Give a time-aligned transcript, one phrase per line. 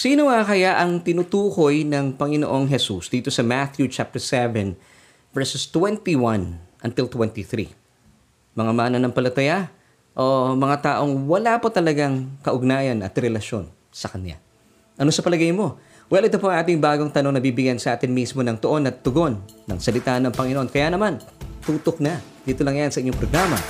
[0.00, 4.72] Sino nga kaya ang tinutukoy ng Panginoong Jesus dito sa Matthew chapter 7
[5.28, 7.68] verses 21 until 23?
[8.56, 9.68] Mga mananampalataya
[10.16, 14.40] o mga taong wala po talagang kaugnayan at relasyon sa Kanya?
[14.96, 15.76] Ano sa palagay mo?
[16.08, 19.04] Well, ito po ang ating bagong tanong na bibigyan sa atin mismo ng tuon at
[19.04, 19.36] tugon
[19.68, 20.72] ng salita ng Panginoon.
[20.72, 21.20] Kaya naman,
[21.60, 22.24] tutok na.
[22.48, 23.60] Dito lang yan sa inyong programa.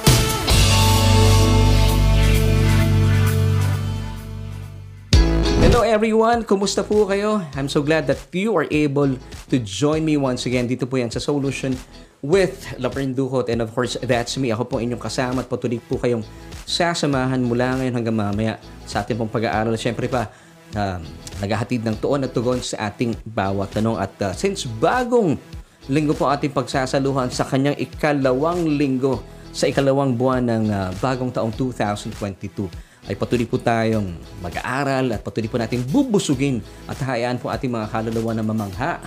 [5.71, 6.43] Hello everyone!
[6.43, 7.46] Kumusta po kayo?
[7.55, 9.15] I'm so glad that you are able
[9.55, 10.66] to join me once again.
[10.66, 11.79] Dito po yan sa Solution
[12.27, 13.46] with Laverne Duhot.
[13.46, 14.51] And of course, that's me.
[14.51, 16.27] Ako po inyong kasama at patuloy po kayong
[16.66, 19.70] sasamahan mula ngayon hanggang mamaya sa ating pong pag-aaral.
[19.79, 20.34] Siyempre pa,
[20.74, 21.06] um,
[21.38, 23.95] naghahatid ng tuon at tugon sa ating bawat tanong.
[23.95, 25.38] At uh, since bagong
[25.87, 29.23] linggo po ating pagsasaluhan sa kanyang ikalawang linggo
[29.55, 34.12] sa ikalawang buwan ng uh, bagong taong 2022, ay patuloy po tayong
[34.45, 39.00] mag-aaral at patuloy po natin bubusugin at hayaan po ating mga kaluluwa na mamangha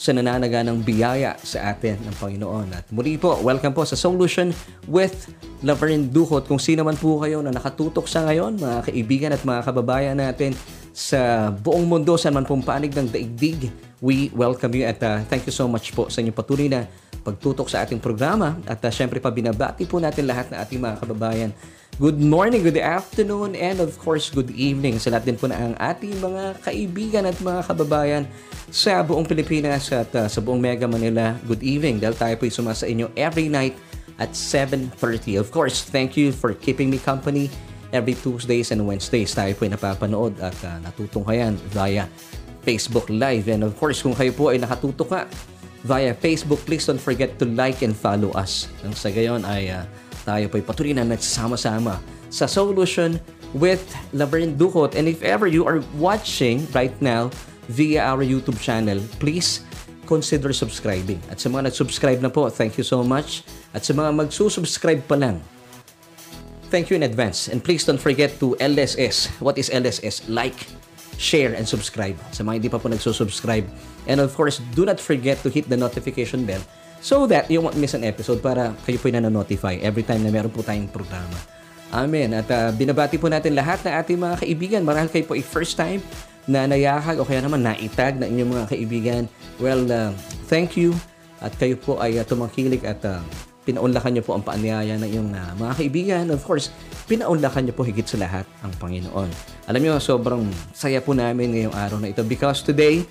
[0.00, 2.72] sa nananaga ng biyaya sa atin ng Panginoon.
[2.72, 4.48] At muli po, welcome po sa Solution
[4.88, 5.28] with
[5.60, 6.48] Laverne Duhot.
[6.48, 10.56] Kung sino man po kayo na nakatutok sa ngayon, mga kaibigan at mga kababayan natin
[10.96, 13.68] sa buong mundo, saan man pong panig ng daigdig,
[14.00, 16.88] we welcome you at uh, thank you so much po sa inyong patuloy na
[17.20, 18.56] pagtutok sa ating programa.
[18.64, 21.52] At uh, syempre pa binabati po natin lahat na ating mga kababayan
[22.00, 25.76] Good morning, good afternoon, and of course, good evening sa lahat din po na ang
[25.76, 28.24] ating mga kaibigan at mga kababayan
[28.72, 31.36] sa buong Pilipinas at uh, sa buong Mega Manila.
[31.44, 33.76] Good evening dahil tayo po suma sa inyo every night
[34.16, 35.44] at 7.30.
[35.44, 37.52] Of course, thank you for keeping me company
[37.92, 39.36] every Tuesdays and Wednesdays.
[39.36, 42.08] Tayo po ay napapanood at uh, natutunghayan via
[42.64, 43.48] Facebook Live.
[43.48, 45.20] And of course, kung kayo po ay nakatutok ka
[45.84, 48.68] via Facebook, please don't forget to like and follow us.
[48.84, 49.84] Nang sa gayon ay uh,
[50.28, 51.96] tayo po'y patuloy na nagsama-sama
[52.28, 53.18] sa Solution
[53.56, 54.94] with Laverne Duhot.
[54.94, 57.32] And if ever you are watching right now
[57.72, 59.64] via our YouTube channel, please
[60.06, 61.22] consider subscribing.
[61.30, 63.46] At sa mga nag-subscribe na po, thank you so much.
[63.70, 65.38] At sa mga magsusubscribe pa lang,
[66.70, 67.46] thank you in advance.
[67.46, 69.30] And please don't forget to LSS.
[69.38, 70.26] What is LSS?
[70.26, 70.66] Like,
[71.20, 72.16] share, and subscribe.
[72.32, 73.68] Sa mga hindi pa po nagsusubscribe.
[74.08, 76.64] And of course, do not forget to hit the notification bell
[77.04, 80.32] so that you won't miss an episode para kayo po na notify every time na
[80.32, 81.36] meron po tayong programa.
[81.92, 82.32] Amen.
[82.32, 84.80] At uh, binabati po natin lahat ng ating mga kaibigan.
[84.80, 86.00] Marahil kayo po ay first time
[86.48, 89.22] na nayakag o kaya naman naitag na inyong mga kaibigan.
[89.60, 90.16] Well, uh,
[90.48, 90.96] thank you.
[91.42, 93.20] At kayo po ay uh, tumangkilik at uh,
[93.70, 96.24] pinaunlakan niyo po ang paanyaya ng iyong uh, mga kaibigan.
[96.34, 96.74] Of course,
[97.06, 99.30] pinaunlakan niyo po higit sa lahat ang Panginoon.
[99.70, 100.42] Alam niyo, sobrang
[100.74, 103.06] saya po namin ngayong araw na ito because today,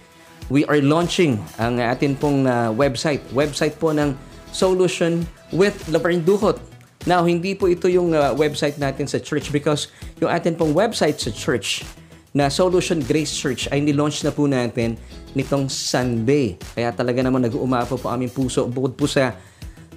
[0.51, 3.23] we are launching ang atin pong uh, website.
[3.31, 4.11] Website po ng
[4.51, 5.23] Solution
[5.55, 6.59] with Laverne Duhot.
[7.07, 9.87] Now, hindi po ito yung uh, website natin sa church because
[10.19, 11.87] yung atin pong website sa church
[12.35, 14.99] na Solution Grace Church ay nilaunch na po natin
[15.33, 16.59] nitong Sunday.
[16.75, 19.33] Kaya talaga naman nag-uumapo po aming puso bukod po sa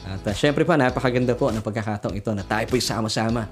[0.00, 3.44] At uh, syempre pa, napakaganda po ng pagkakataong ito na tayo po'y sama-sama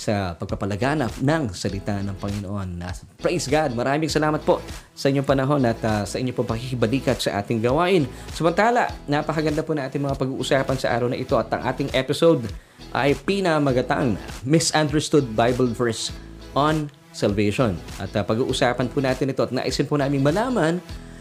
[0.00, 2.80] sa pagpapalaganap ng salita ng Panginoon.
[3.20, 3.76] Praise God!
[3.76, 4.64] Maraming salamat po
[4.96, 8.08] sa inyong panahon at uh, sa inyong pagkikibalikat sa ating gawain.
[8.32, 12.48] Samantala, napakaganda po na ating mga pag-uusapan sa araw na ito at ang ating episode
[12.96, 16.08] ay pinamagatang Misunderstood Bible Verse
[16.56, 17.76] on Salvation.
[18.00, 20.80] At uh, pag-uusapan po natin ito at naisin po namin malaman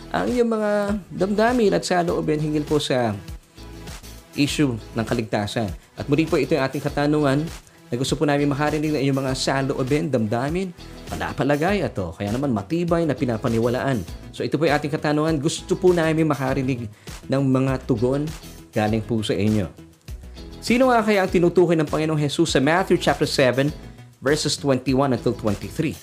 [0.10, 0.72] ang inyong mga
[1.12, 3.12] damdamin at saloobin hinggil po sa
[4.40, 5.68] issue ng kaligtasan.
[6.00, 7.44] At muli po ito yung ating katanungan
[7.90, 10.70] na gusto po namin makarinig ng inyong mga saloobin, damdamin,
[11.10, 14.06] palapalagay at o, kaya naman matibay na pinapaniwalaan.
[14.30, 15.42] So ito po yung ating katanungan.
[15.42, 16.86] Gusto po namin makarinig
[17.26, 18.30] ng mga tugon
[18.70, 19.66] galing po sa inyo.
[20.62, 23.74] Sino nga kaya ang tinutukoy ng Panginoong Jesus sa Matthew chapter 7
[24.22, 25.98] verses 21 until 23?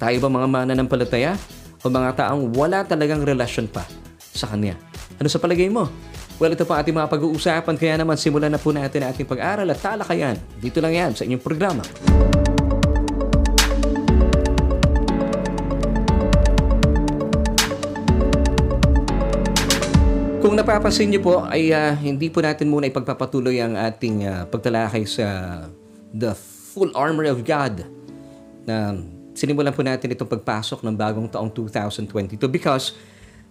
[0.00, 1.36] Tayo ba mga mananampalataya
[1.84, 3.84] o mga taong wala talagang relasyon pa
[4.18, 4.78] sa Kanya?
[5.20, 5.88] Ano sa palagay mo?
[6.36, 9.72] Well, ito pa ating mga pag-uusapan kaya naman simulan na po natin ang ating pag-aaral
[9.72, 10.36] at talakayan.
[10.60, 11.80] Dito lang yan sa inyong programa.
[20.44, 25.08] Kung napapansin niyo po ay uh, hindi po natin muna ipagpapatuloy ang ating uh, pagtalakay
[25.08, 25.24] sa
[26.12, 27.88] the full armor of God
[28.68, 28.92] na
[29.32, 32.92] sinimulan po natin itong pagpasok ng bagong taong 2022 because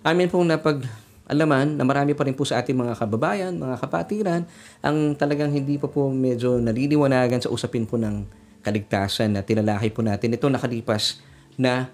[0.05, 0.85] amin pong napag
[1.25, 4.41] alaman na marami pa rin po sa ating mga kababayan, mga kapatiran,
[4.85, 8.25] ang talagang hindi pa po medyo naliliwanagan sa usapin po ng
[8.61, 10.33] kaligtasan na tinalakay po natin.
[10.33, 11.21] Ito nakalipas
[11.57, 11.89] na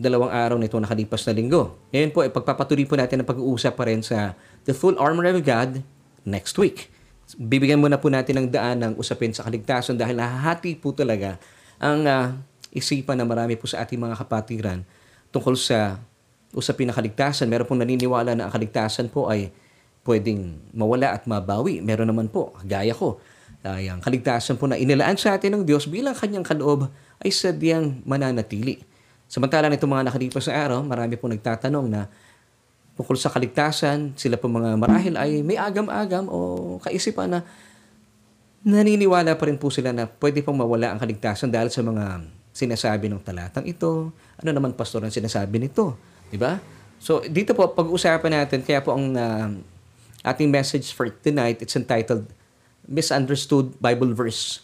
[0.00, 1.76] dalawang araw nito nakalipas na linggo.
[1.92, 4.32] Ngayon po, ipagpapatuloy po natin ang pag-uusap pa rin sa
[4.64, 5.84] The Full Armor of God
[6.24, 6.88] next week.
[7.36, 11.36] Bibigyan muna po natin ng daan ng usapin sa kaligtasan dahil nahahati po talaga
[11.76, 12.32] ang uh,
[12.72, 14.80] isipan na marami po sa ating mga kapatiran
[15.30, 16.00] tungkol sa
[16.54, 17.46] usapin ng kaligtasan.
[17.46, 19.50] Meron pong naniniwala na ang kaligtasan po ay
[20.06, 21.84] pwedeng mawala at mabawi.
[21.84, 23.20] Meron naman po, gaya ko,
[23.60, 26.88] ay ang kaligtasan po na inilaan sa atin ng Diyos bilang kanyang kaloob
[27.20, 28.80] ay sadyang mananatili.
[29.30, 32.08] Samantala nitong mga nakalipas na araw, marami pong nagtatanong na
[32.96, 37.40] tungkol sa kaligtasan, sila po mga marahil ay may agam-agam o kaisipan na
[38.64, 43.08] naniniwala pa rin po sila na pwede pong mawala ang kaligtasan dahil sa mga sinasabi
[43.08, 44.12] ng talatang ito.
[44.40, 45.96] Ano naman pastor ang sinasabi nito?
[46.30, 46.62] Di ba?
[47.02, 49.50] So, dito po, pag-usapan natin, kaya po ang uh,
[50.22, 52.30] ating message for tonight, it's entitled
[52.86, 54.62] Misunderstood Bible Verse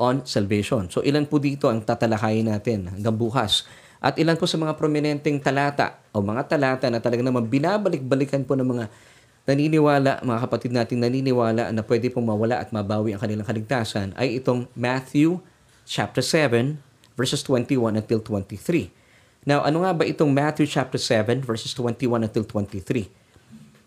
[0.00, 0.88] on Salvation.
[0.88, 3.68] So, ilan po dito ang tatalakayin natin hanggang bukas.
[4.02, 8.58] At ilan po sa mga prominenteng talata o mga talata na talaga naman binabalik-balikan po
[8.58, 8.84] ng mga
[9.46, 14.38] naniniwala, mga kapatid natin naniniwala na pwede pong mawala at mabawi ang kanilang kaligtasan ay
[14.38, 15.42] itong Matthew
[15.82, 16.78] chapter 7
[17.18, 19.01] verses 21 until 23.
[19.42, 23.10] Now, ano nga ba itong Matthew chapter 7 verses 21 until 23?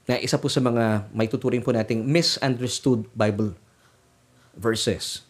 [0.05, 3.55] Na isa po sa mga may tuturing po nating misunderstood Bible
[4.51, 5.23] verses.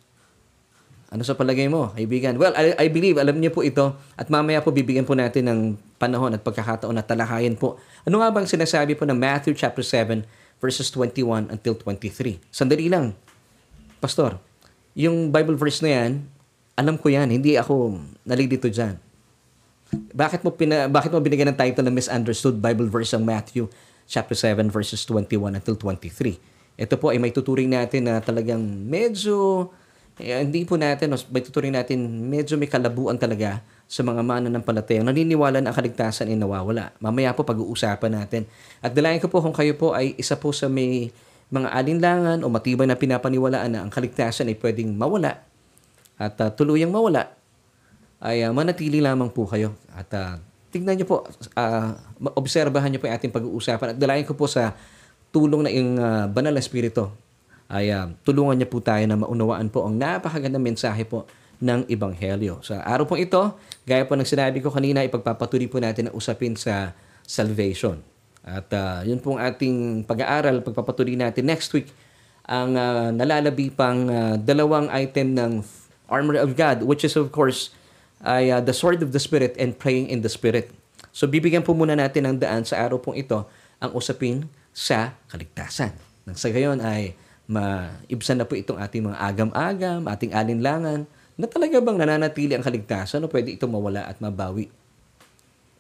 [1.14, 2.34] Ano sa palagay mo, kaibigan?
[2.42, 5.60] Well, I, I believe, alam niyo po ito at mamaya po bibigyan po natin ng
[6.02, 7.78] panahon at pagkakataon na talakayin po.
[8.02, 10.26] Ano nga bang sinasabi po ng Matthew chapter 7
[10.58, 12.42] verses 21 until 23?
[12.50, 13.14] Sandali lang.
[14.02, 14.42] Pastor,
[14.98, 16.12] yung Bible verse na yan,
[16.74, 19.05] alam ko yan, hindi ako nalilito dyan.
[19.94, 23.70] Bakit mo pina, bakit mo binigyan ng title na Misunderstood Bible verse ang Matthew
[24.10, 26.42] chapter 7 verses 21 until 23?
[26.76, 29.70] Ito po ay may tuturing natin na talagang medyo
[30.16, 32.00] eh, hindi po natin, may tuturing natin
[32.32, 35.04] medyo may kalabuan talaga sa mga mananampalataya.
[35.04, 36.96] Naniniwala na ang kaligtasan ay nawawala.
[37.04, 38.48] Mamaya po pag-uusapan natin.
[38.80, 41.12] At dalayan ko po kung kayo po ay isa po sa may
[41.52, 45.46] mga alinlangan o matibay na pinapaniwalaan na ang kaligtasan ay pwedeng mawala
[46.16, 47.36] at uh, tuluyang mawala
[48.24, 49.76] ay uh, manatili lamang po kayo.
[49.92, 50.40] At uh,
[50.72, 51.90] tignan niyo po, uh,
[52.36, 53.96] obserbahan niyo po yung ating pag-uusapan.
[53.96, 54.76] At dalayan ko po sa
[55.36, 57.12] tulong na yung uh, banal na espiritu
[57.66, 61.26] ay uh, tulungan niya po tayo na maunawaan po ang napakagandang mensahe po
[61.60, 62.62] ng Ebanghelyo.
[62.62, 63.42] Sa araw pong ito,
[63.88, 66.94] gaya po ng sinabi ko kanina, ipagpapatuloy po natin ang usapin sa
[67.26, 68.00] salvation.
[68.46, 71.90] At uh, yun pong ating pag-aaral, pagpapatuloy natin next week,
[72.46, 75.52] ang uh, nalalabi pang uh, dalawang item ng
[76.06, 77.74] armor of God, which is of course
[78.26, 80.74] ay uh, the sword of the Spirit and praying in the Spirit.
[81.16, 83.46] So bibigyan po muna natin ng daan sa araw pong ito
[83.80, 85.96] ang usapin sa kaligtasan.
[86.28, 87.16] Nang sa gayon ay
[87.46, 91.06] maibsan na po itong ating mga agam-agam, ating alinlangan,
[91.38, 94.68] na talaga bang nananatili ang kaligtasan o pwede itong mawala at mabawi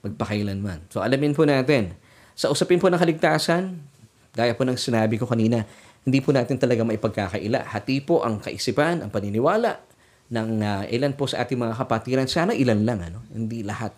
[0.06, 0.86] magpakailanman.
[0.94, 1.98] So alamin po natin.
[2.38, 3.74] Sa usapin po ng kaligtasan,
[4.36, 5.66] gaya po ng sinabi ko kanina,
[6.06, 7.66] hindi po natin talaga maipagkakaila.
[7.66, 9.95] Hati po ang kaisipan, ang paniniwala
[10.32, 12.26] ng uh, ilan po sa ating mga kapatiran.
[12.26, 13.20] Sana ilan lang, ano?
[13.30, 13.94] hindi lahat.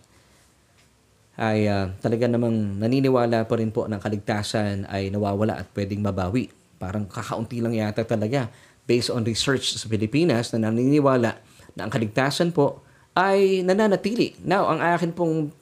[1.37, 6.49] Ay uh, talaga namang naniniwala pa rin po ng kaligtasan ay nawawala at pwedeng mabawi.
[6.81, 8.49] Parang kakaunti lang yata talaga
[8.89, 11.37] based on research sa Pilipinas na naniniwala
[11.77, 12.81] na ang kaligtasan po
[13.13, 14.33] ay nananatili.
[14.41, 15.53] Now, ang akin pong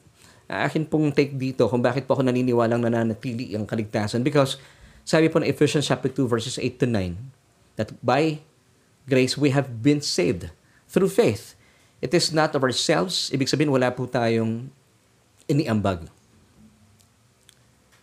[0.46, 4.62] akin pong take dito kung bakit po ako naniniwalang nananatili ang kaligtasan because
[5.02, 7.18] sabi po ng Ephesians chapter 2 verses 8 to 9
[7.74, 8.38] that by
[9.06, 10.50] grace we have been saved
[10.90, 11.54] through faith.
[12.02, 13.32] It is not of ourselves.
[13.32, 14.68] Ibig sabihin wala po tayong
[15.48, 16.10] iniambag.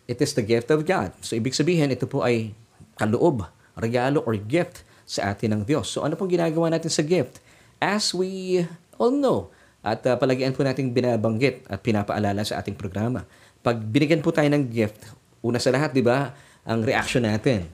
[0.10, 1.16] It is the gift of God.
[1.24, 2.52] So ibig sabihin ito po ay
[3.00, 5.92] kaloob, regalo or gift sa atin ng Diyos.
[5.92, 7.40] So ano pong ginagawa natin sa gift?
[7.80, 8.64] As we
[8.96, 9.52] all know,
[9.84, 13.28] at uh, palagian po nating binabanggit at pinapaalala sa ating programa.
[13.60, 15.12] Pag binigyan po tayo ng gift,
[15.44, 16.32] una sa lahat, di ba,
[16.64, 17.68] ang reaction natin,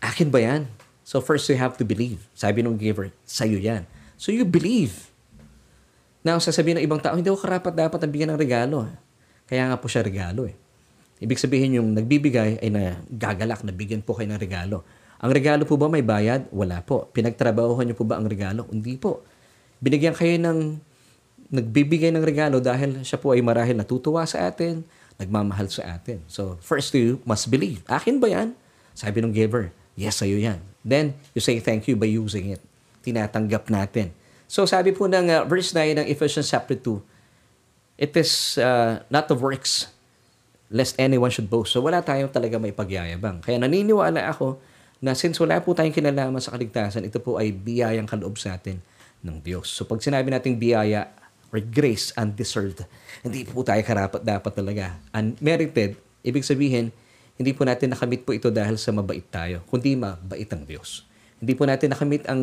[0.00, 0.64] akin ba yan?
[1.02, 2.26] So first you have to believe.
[2.34, 3.86] Sabi ng giver, sa'yo yan.
[4.14, 5.10] So you believe.
[6.22, 8.86] Now, sasabihin ng ibang tao, hindi ako karapat dapat ang bigyan ng regalo.
[9.50, 10.54] Kaya nga po siya regalo eh.
[11.18, 14.86] Ibig sabihin yung nagbibigay ay na gagalak na bigyan po kayo ng regalo.
[15.22, 16.50] Ang regalo po ba may bayad?
[16.50, 17.10] Wala po.
[17.14, 18.66] Pinagtrabahuhan niyo po ba ang regalo?
[18.70, 19.22] Hindi po.
[19.78, 20.78] Binigyan kayo ng
[21.52, 24.82] nagbibigay ng regalo dahil siya po ay marahil natutuwa sa atin,
[25.20, 26.22] nagmamahal sa atin.
[26.26, 27.86] So, first you must believe.
[27.86, 28.54] Akin ba yan?
[28.94, 30.71] Sabi ng giver, yes, sa'yo yan.
[30.82, 32.62] Then, you say thank you by using it.
[33.06, 34.14] Tinatanggap natin.
[34.50, 37.00] So, sabi po ng uh, verse 9 ng Ephesians chapter 2,
[38.02, 39.88] it is uh, not of works,
[40.68, 41.72] lest anyone should boast.
[41.72, 43.40] So, wala tayong talaga may pagyayabang.
[43.40, 44.58] Kaya naniniwala ako
[45.02, 48.78] na since wala po tayong kinalaman sa kaligtasan, ito po ay biyayang kaloob sa atin
[49.22, 49.70] ng Diyos.
[49.70, 51.22] So, pag sinabi nating biyaya,
[51.52, 52.82] or grace undeserved.
[53.20, 54.96] Hindi po tayo karapat dapat talaga.
[55.12, 56.90] Unmerited, ibig sabihin,
[57.36, 61.06] hindi po natin nakamit po ito dahil sa mabait tayo, kundi mabait ang Diyos.
[61.42, 62.42] Hindi po natin nakamit ang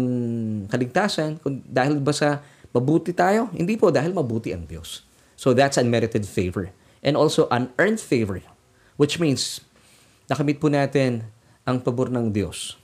[0.67, 2.43] kaligtasan dahil ba sa
[2.75, 3.47] mabuti tayo?
[3.55, 5.07] Hindi po, dahil mabuti ang Diyos.
[5.39, 6.75] So that's unmerited favor.
[6.99, 8.43] And also unearned favor,
[8.99, 9.63] which means
[10.27, 11.31] nakamit po natin
[11.63, 12.75] ang pabor ng Diyos.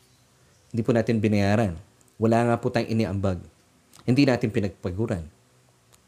[0.72, 1.76] Hindi po natin binayaran.
[2.16, 3.44] Wala nga po tayong iniambag.
[4.08, 5.28] Hindi natin pinagpaguran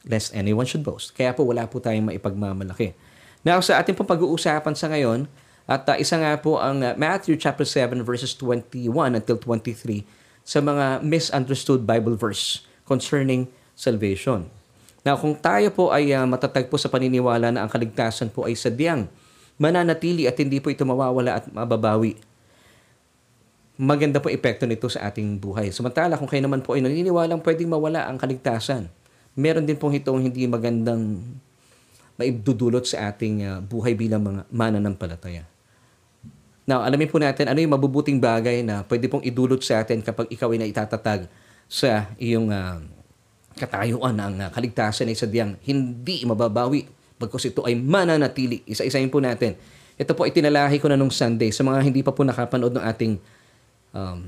[0.08, 1.12] lest anyone should boast.
[1.12, 2.96] Kaya po wala po tayong maipagmamalaki.
[3.44, 5.28] Now, sa ating pong pag-uusapan sa ngayon,
[5.68, 8.88] at uh, isa nga po ang uh, Matthew chapter 7 verses 21
[9.20, 10.08] until 23
[10.48, 14.48] sa mga misunderstood Bible verse concerning salvation.
[15.04, 18.56] Now, kung tayo po ay uh, matatag po sa paniniwala na ang kaligtasan po ay
[18.56, 19.12] sadyang
[19.60, 22.16] mananatili at hindi po ito mawawala at mababawi,
[23.76, 25.76] maganda po epekto nito sa ating buhay.
[25.76, 28.88] Samantala, kung kayo naman po ay naniniwalang pwedeng mawala ang kaligtasan,
[29.36, 31.20] meron din pong itong hindi magandang
[32.18, 35.57] maibdudulot sa ating uh, buhay bilang mga mananampalataya.
[36.68, 40.28] Now, alamin po natin ano yung mabubuting bagay na pwede pong idulot sa atin kapag
[40.28, 41.32] ikaw ay naitatatag
[41.72, 42.84] sa iyong uh,
[43.56, 46.84] katayuan ng uh, kaligtasan ay sadyang hindi mababawi
[47.18, 48.68] bagkos ito ay mananatili.
[48.68, 49.56] Isa-isayin po natin.
[49.98, 53.14] Ito po itinalahi ko na nung Sunday sa mga hindi pa po nakapanood ng ating
[53.96, 54.20] um,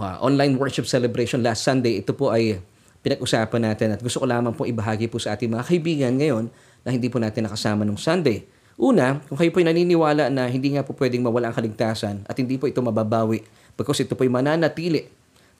[0.00, 2.00] uh, online worship celebration last Sunday.
[2.00, 2.62] Ito po ay
[3.04, 6.48] pinag-usapan natin at gusto ko lamang pong ibahagi po sa ating mga kaibigan ngayon
[6.86, 8.46] na hindi po natin nakasama nung Sunday.
[8.80, 12.32] Una, kung kayo po ay naniniwala na hindi nga po pwedeng mawala ang kaligtasan at
[12.40, 13.44] hindi po ito mababawi
[13.76, 15.04] because ito po ay mananatili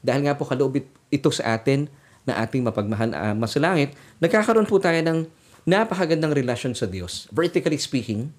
[0.01, 0.81] dahil nga po kaloob
[1.13, 1.85] ito sa atin
[2.25, 3.93] na ating mapagmahal uh, masalangit,
[4.25, 5.29] nagkakaroon po tayo ng
[5.69, 7.29] napakagandang relasyon sa Diyos.
[7.29, 8.33] Vertically speaking,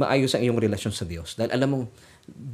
[0.00, 1.36] maayos ang iyong relasyon sa Diyos.
[1.36, 1.86] Dahil alam mong,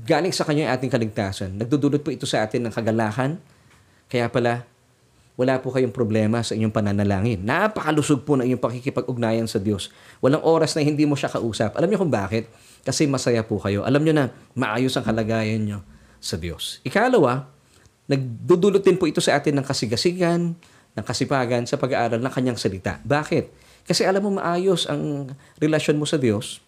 [0.03, 1.55] galing sa Kanya yung ating kaligtasan.
[1.63, 3.39] Nagdudulot po ito sa atin ng kagalahan.
[4.11, 4.67] Kaya pala,
[5.39, 7.39] wala po kayong problema sa inyong pananalangin.
[7.47, 9.95] Napakalusog po ng inyong pakikipag-ugnayan sa Diyos.
[10.19, 11.79] Walang oras na hindi mo siya kausap.
[11.79, 12.51] Alam niyo kung bakit?
[12.83, 13.87] Kasi masaya po kayo.
[13.87, 15.79] Alam niyo na maayos ang kalagayan niyo
[16.19, 16.83] sa Diyos.
[16.83, 17.47] Ikalawa,
[18.11, 20.59] nagdudulot din po ito sa atin ng kasigasigan,
[20.99, 22.99] ng kasipagan sa pag-aaral ng kanyang salita.
[23.07, 23.55] Bakit?
[23.87, 25.31] Kasi alam mo maayos ang
[25.63, 26.59] relasyon mo sa Diyos.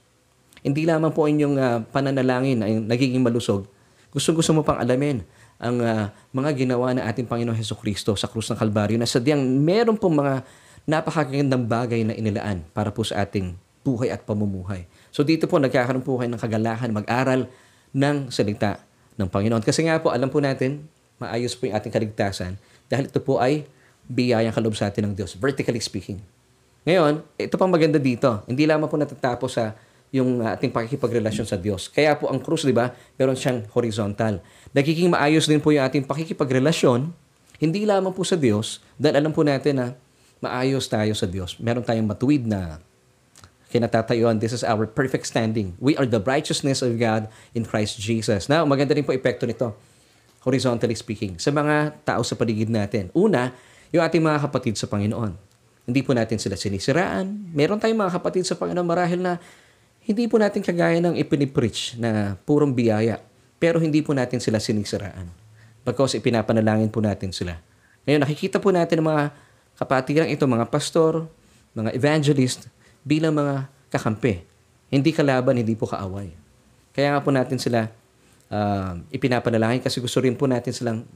[0.63, 3.67] Hindi lamang po inyong uh, pananalangin ay nagiging malusog.
[4.15, 5.27] Gusto-gusto mo pang alamin
[5.61, 9.45] ang uh, mga ginawa ng ating Panginoon Heso Kristo sa krus ng Kalbaryo na sadyang
[9.61, 10.41] meron pong mga
[10.89, 13.53] napakagandang bagay na inilaan para po sa ating
[13.85, 14.89] buhay at pamumuhay.
[15.13, 17.45] So dito po nagkakaroon po kayo ng kagalahan mag-aral
[17.93, 18.81] ng salita
[19.21, 19.61] ng Panginoon.
[19.61, 20.89] Kasi nga po alam po natin,
[21.21, 22.57] maayos po yung ating kaligtasan
[22.89, 23.69] dahil ito po ay
[24.09, 26.19] biyayang kaloob sa atin ng Diyos, vertically speaking.
[26.89, 28.41] Ngayon, ito pang maganda dito.
[28.49, 29.77] Hindi lamang po natatapos sa
[30.11, 31.87] yung ating pakikipagrelasyon sa Diyos.
[31.87, 34.43] Kaya po ang krus, di ba, meron siyang horizontal.
[34.71, 37.11] Nagiging maayos din po yung ating pakikipagrelasyon,
[37.59, 39.87] hindi lamang po sa Diyos, dahil alam po natin na
[40.41, 41.59] maayos tayo sa Diyos.
[41.61, 42.81] Meron tayong matuwid na
[43.71, 44.43] kinatatayuan.
[44.43, 45.79] This is our perfect standing.
[45.79, 48.51] We are the righteousness of God in Christ Jesus.
[48.51, 49.75] Now, maganda rin po epekto nito,
[50.43, 53.15] horizontally speaking, sa mga tao sa paligid natin.
[53.15, 53.55] Una,
[53.95, 55.35] yung ating mga kapatid sa Panginoon.
[55.87, 57.51] Hindi po natin sila sinisiraan.
[57.55, 59.43] Meron tayong mga kapatid sa Panginoon marahil na
[60.07, 63.23] hindi po natin kagaya ng ipinipreach na purong biyaya.
[63.61, 65.29] Pero hindi po natin sila sinisiraan.
[65.85, 67.61] Because ipinapanalangin po natin sila.
[68.09, 69.25] Ngayon, nakikita po natin ang mga
[69.77, 71.29] kapatiran ito, mga pastor,
[71.77, 72.73] mga evangelist,
[73.05, 74.41] bilang mga kakampi.
[74.89, 76.33] Hindi kalaban, hindi po kaaway.
[76.91, 77.87] Kaya nga po natin sila
[78.51, 81.07] uh, ipinapanalangin kasi gusto rin po natin silang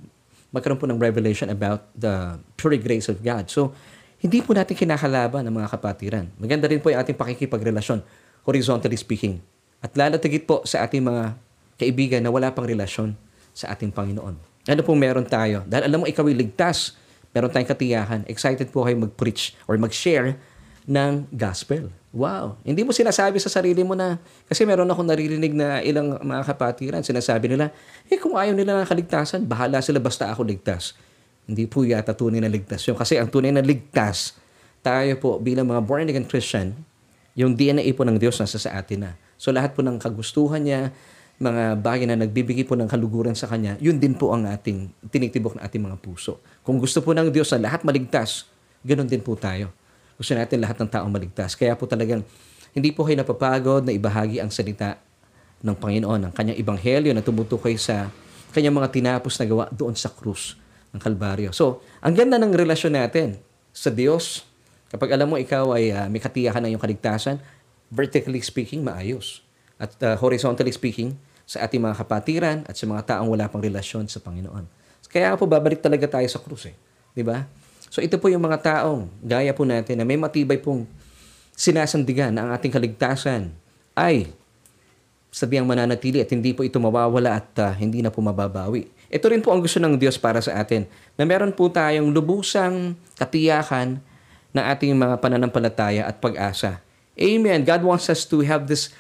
[0.54, 3.50] magkaroon po ng revelation about the pure grace of God.
[3.50, 3.74] So,
[4.22, 6.30] hindi po natin kinakalaban ang mga kapatiran.
[6.38, 8.00] Maganda rin po yung ating pakikipagrelasyon,
[8.46, 9.42] horizontally speaking.
[9.82, 11.36] At lalatigit po sa ating mga
[11.78, 13.14] kaibigan na wala pang relasyon
[13.54, 14.34] sa ating Panginoon.
[14.64, 15.62] Ano po meron tayo?
[15.68, 16.96] Dahil alam mo, ikaw ay ligtas.
[17.34, 18.20] Meron tayong katiyahan.
[18.30, 20.38] Excited po kayo mag-preach or mag-share
[20.84, 21.88] ng gospel.
[22.14, 22.60] Wow.
[22.62, 27.02] Hindi mo sinasabi sa sarili mo na, kasi meron akong naririnig na ilang mga kapatiran,
[27.02, 27.74] sinasabi nila,
[28.06, 30.94] eh kung ayaw nila ng kaligtasan, bahala sila basta ako ligtas.
[31.44, 32.94] Hindi po yata tunay na ligtas yun.
[32.96, 34.38] Kasi ang tunay na ligtas,
[34.84, 36.76] tayo po bilang mga born again Christian,
[37.34, 39.12] yung DNA po ng Diyos nasa sa atin na.
[39.34, 40.94] So lahat po ng kagustuhan niya,
[41.42, 45.58] mga bagay na nagbibigay po ng kaluguran sa Kanya, yun din po ang ating tinitibok
[45.58, 46.38] ng ating mga puso.
[46.62, 48.46] Kung gusto po ng Diyos na lahat maligtas,
[48.86, 49.74] ganun din po tayo.
[50.14, 51.58] Gusto natin lahat ng tao maligtas.
[51.58, 52.22] Kaya po talagang
[52.74, 54.98] hindi po kayo napapagod na ibahagi ang salita
[55.62, 58.10] ng Panginoon, ang kanyang ibanghelyo na tumutukoy sa
[58.54, 60.54] kanyang mga tinapos na gawa doon sa krus
[60.94, 61.50] ng Kalbaryo.
[61.50, 63.42] So, ang ganda ng relasyon natin
[63.74, 64.46] sa Diyos,
[64.90, 67.36] kapag alam mo ikaw ay uh, may katiyakan ng iyong kaligtasan,
[67.90, 69.43] vertically speaking, maayos.
[69.78, 74.08] At uh, horizontally speaking, sa ating mga kapatiran at sa mga taong wala pang relasyon
[74.08, 74.64] sa Panginoon.
[75.12, 76.74] Kaya po, babalik talaga tayo sa krus eh.
[77.14, 77.46] Di ba?
[77.86, 80.88] So ito po yung mga taong, gaya po natin, na may matibay pong
[81.54, 83.54] sinasandigan na ang ating kaligtasan
[83.94, 84.34] ay
[85.30, 88.90] sabiang mananatili at hindi po ito mawawala at uh, hindi na po mababawi.
[89.06, 92.98] Ito rin po ang gusto ng Diyos para sa atin, na meron po tayong lubusang
[93.14, 94.02] katiyakan
[94.50, 96.82] ng ating mga pananampalataya at pag-asa.
[97.14, 97.62] Amen.
[97.62, 98.90] God wants us to have this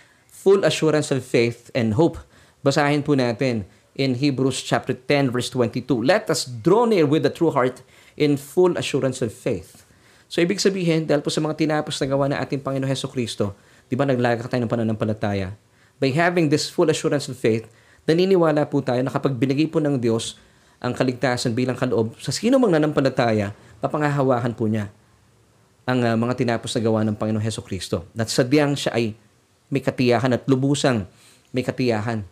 [0.44, 2.20] full assurance of faith and hope.
[2.60, 3.64] Basahin po natin
[3.96, 6.04] in Hebrews chapter 10 verse 22.
[6.04, 7.80] Let us draw near with a true heart
[8.20, 9.88] in full assurance of faith.
[10.28, 13.56] So, ibig sabihin, dahil po sa mga tinapos na gawa ng ating Panginoon Heso Kristo,
[13.88, 15.56] di ba naglagak tayo ng pananampalataya?
[15.96, 17.64] By having this full assurance of faith,
[18.04, 20.36] naniniwala po tayo na kapag binigay po ng Diyos
[20.82, 24.90] ang kaligtasan bilang kaloob, sa sino mang nanampalataya, papangahawakan po niya
[25.84, 28.08] ang uh, mga tinapos na gawa ng Panginoon Heso Kristo.
[28.16, 29.14] At sadyang siya ay
[29.68, 31.08] may katiyahan at lubusang
[31.54, 32.26] may katiyahan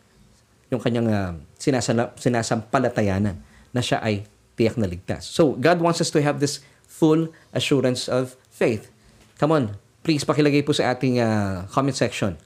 [0.73, 3.37] yung kanyang uh, sinasala, sinasampalatayanan
[3.77, 4.25] na siya ay
[4.57, 5.29] tiyak na ligtas.
[5.29, 8.89] So, God wants us to have this full assurance of faith.
[9.37, 9.65] Come on,
[10.01, 12.41] please pakilagay po sa ating uh, comment section.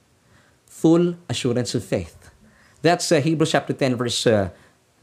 [0.66, 2.14] Full assurance of faith.
[2.82, 4.50] That's uh, Hebrews chapter 10 verse uh,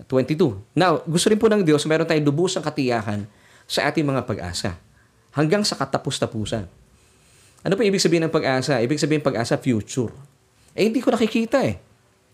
[0.08, 0.76] 22.
[0.76, 3.30] Now, gusto rin po ng Diyos, meron tayong lubusang katiyakan
[3.69, 4.76] sa ating mga pag-asa.
[5.34, 6.83] Hanggang sa katapus-tapusan.
[7.63, 8.84] Ano po ibig sabihin ng pag-asa?
[8.84, 10.12] Ibig sabihin pag-asa, future.
[10.76, 11.80] Eh, hindi ko nakikita eh.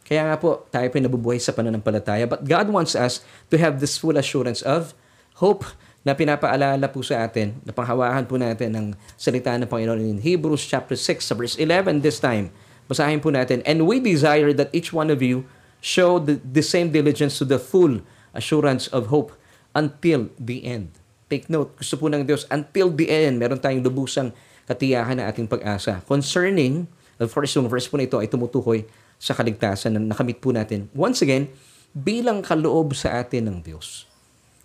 [0.01, 2.25] Kaya nga po, tayo po nabubuhay sa pananampalataya.
[2.25, 3.21] But God wants us
[3.53, 4.97] to have this full assurance of
[5.37, 5.69] hope
[6.01, 10.65] na pinapaalala po sa atin, na panghawakan po natin ng salita ng Panginoon in Hebrews
[10.65, 12.49] chapter 6, verse 11 this time.
[12.89, 15.45] Basahin po natin, And we desire that each one of you
[15.77, 18.01] show the, the same diligence to the full
[18.33, 19.37] assurance of hope
[19.77, 20.89] until the end.
[21.29, 24.33] Take note, gusto po ng Diyos, until the end, meron tayong lubusang
[24.69, 26.05] katiyakan na ating pag-asa.
[26.05, 26.86] Concerning,
[27.17, 28.86] of course, yung verse po na ito ay tumutukoy
[29.17, 30.86] sa kaligtasan na nakamit po natin.
[30.93, 31.49] Once again,
[31.91, 34.05] bilang kaloob sa atin ng Diyos.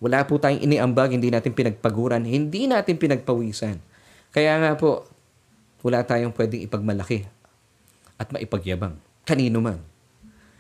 [0.05, 3.81] Wala po tayong iniambag, hindi natin pinagpaguran, hindi natin pinagpawisan.
[4.29, 5.09] Kaya nga po,
[5.81, 7.25] wala tayong pwedeng ipagmalaki
[8.21, 9.01] at maipagyabang.
[9.25, 9.81] Kanino man.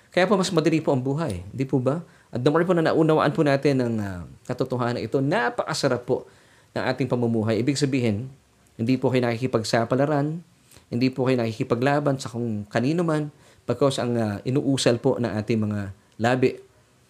[0.08, 1.44] Kaya po mas madali po ang buhay.
[1.52, 2.00] Hindi po ba?
[2.32, 6.24] At the more po na naunawaan po natin ang uh, katotohanan ito, napakasarap po
[6.74, 7.60] ng ating pamumuhay.
[7.62, 8.30] Ibig sabihin,
[8.74, 10.42] hindi po kayo nakikipagsapalaran,
[10.90, 13.30] hindi po kayo nakikipaglaban sa kung kanino man,
[13.64, 15.80] Because ang uh, inuusal po ng ating mga
[16.20, 16.60] labi,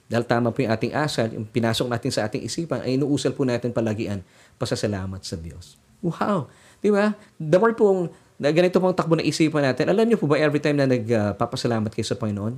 [0.07, 3.43] dahil tama po yung ating asal, yung pinasok natin sa ating isipan, ay inuusal po
[3.43, 4.23] natin palagian
[4.55, 5.75] pasasalamat sa Diyos.
[5.99, 6.47] Wow!
[6.79, 7.11] Di ba?
[7.43, 10.63] The more pong na ganito pong takbo na isipan natin, alam niyo po ba every
[10.63, 12.55] time na nagpapasalamat uh, kayo sa Panginoon,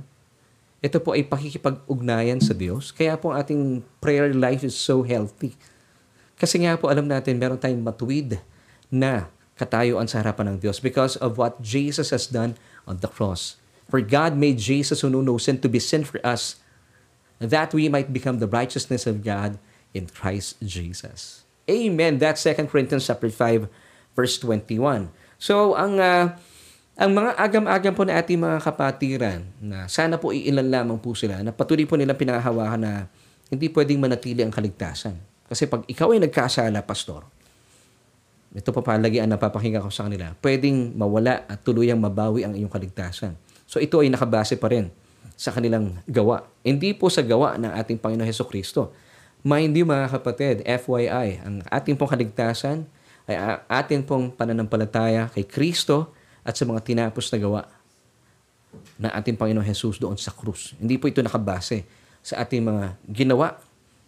[0.77, 2.93] ito po ay pakikipag-ugnayan sa Diyos.
[2.93, 5.57] Kaya po ang ating prayer life is so healthy.
[6.37, 8.37] Kasi nga po alam natin, meron tayong matuwid
[8.91, 13.57] na katayuan sa harapan ng Diyos because of what Jesus has done on the cross.
[13.87, 16.59] For God made Jesus who knew no sin to be sin for us,
[17.39, 19.57] that we might become the righteousness of God
[19.95, 21.47] in Christ Jesus.
[21.67, 22.19] Amen.
[22.19, 23.67] That's 2 Corinthians chapter 5,
[24.15, 25.11] verse 21.
[25.39, 26.35] So, ang ah,
[26.97, 31.45] ang mga agam-agam po na ating mga kapatiran na sana po iilan lamang po sila
[31.45, 33.05] na patuloy po nilang pinahahawakan na
[33.53, 35.13] hindi pwedeng manatili ang kaligtasan.
[35.45, 37.23] Kasi pag ikaw ay nagkasala, pastor,
[38.55, 42.71] ito pa palagi ang napapakinggan ko sa kanila, pwedeng mawala at tuluyang mabawi ang iyong
[42.71, 43.35] kaligtasan.
[43.67, 44.87] So ito ay nakabase pa rin
[45.35, 46.47] sa kanilang gawa.
[46.63, 48.95] Hindi po sa gawa ng ating Panginoon Heso Kristo.
[49.43, 52.87] Mind you mga kapatid, FYI, ang ating pong kaligtasan
[53.27, 56.15] ay a- ating pong pananampalataya kay Kristo
[56.47, 57.61] at sa mga tinapos na gawa
[58.97, 60.73] ng ating Panginoon Jesus doon sa krus.
[60.79, 61.85] Hindi po ito nakabase
[62.23, 63.59] sa ating mga ginawa,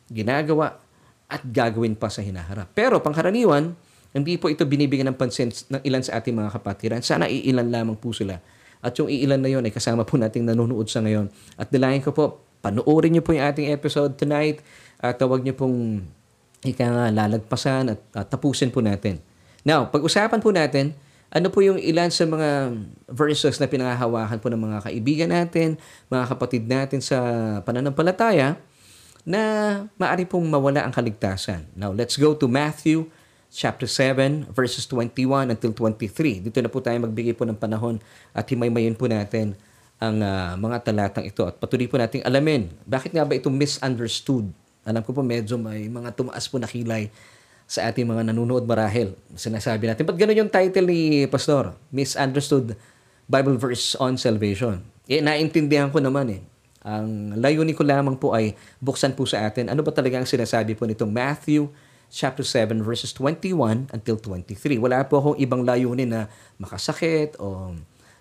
[0.10, 0.82] ginagawa,
[1.30, 2.74] at gagawin pa sa hinaharap.
[2.74, 3.78] Pero pangkaraniwan,
[4.10, 7.02] hindi po ito binibigyan ng pansin ng ilan sa ating mga kapatiran.
[7.06, 8.42] Sana iilan lamang po sila.
[8.80, 11.30] At yung iilan na yon ay kasama po nating nanonood sa ngayon.
[11.60, 14.64] At dalayan ko po, panoorin niyo po yung ating episode tonight
[14.98, 16.04] at tawag niyo pong
[16.64, 19.22] ika nga lalagpasan at, at tapusin po natin.
[19.64, 20.96] Now, pag-usapan po natin,
[21.30, 22.74] ano po yung ilan sa mga
[23.06, 25.78] verses na pinangahawakan po ng mga kaibigan natin,
[26.10, 27.20] mga kapatid natin sa
[27.62, 28.58] pananampalataya,
[29.28, 29.42] na
[30.00, 31.70] maaari pong mawala ang kaligtasan.
[31.78, 33.12] Now, let's go to Matthew
[33.50, 36.46] chapter 7, verses 21 until 23.
[36.46, 37.98] Dito na po tayo magbigay po ng panahon
[38.34, 39.58] at himaymayin po natin
[40.00, 42.72] ang ah, mga talatang ito at patuloy po nating alamin.
[42.88, 44.48] Bakit nga ba ito misunderstood?
[44.88, 47.12] Alam ko po medyo may mga tumaas po na kilay
[47.70, 49.14] sa ating mga nanonood marahil.
[49.38, 51.78] Sinasabi natin, ba't ganun yung title ni Pastor?
[51.94, 52.74] Misunderstood
[53.30, 54.82] Bible Verse on Salvation.
[55.06, 56.42] Eh, naintindihan ko naman eh.
[56.82, 60.80] Ang layunin ko lamang po ay buksan po sa atin ano ba talaga ang sinasabi
[60.80, 61.68] po nitong Matthew
[62.10, 64.82] chapter 7 verses 21 until 23.
[64.82, 66.22] Wala po akong ibang layunin na
[66.58, 67.78] makasakit o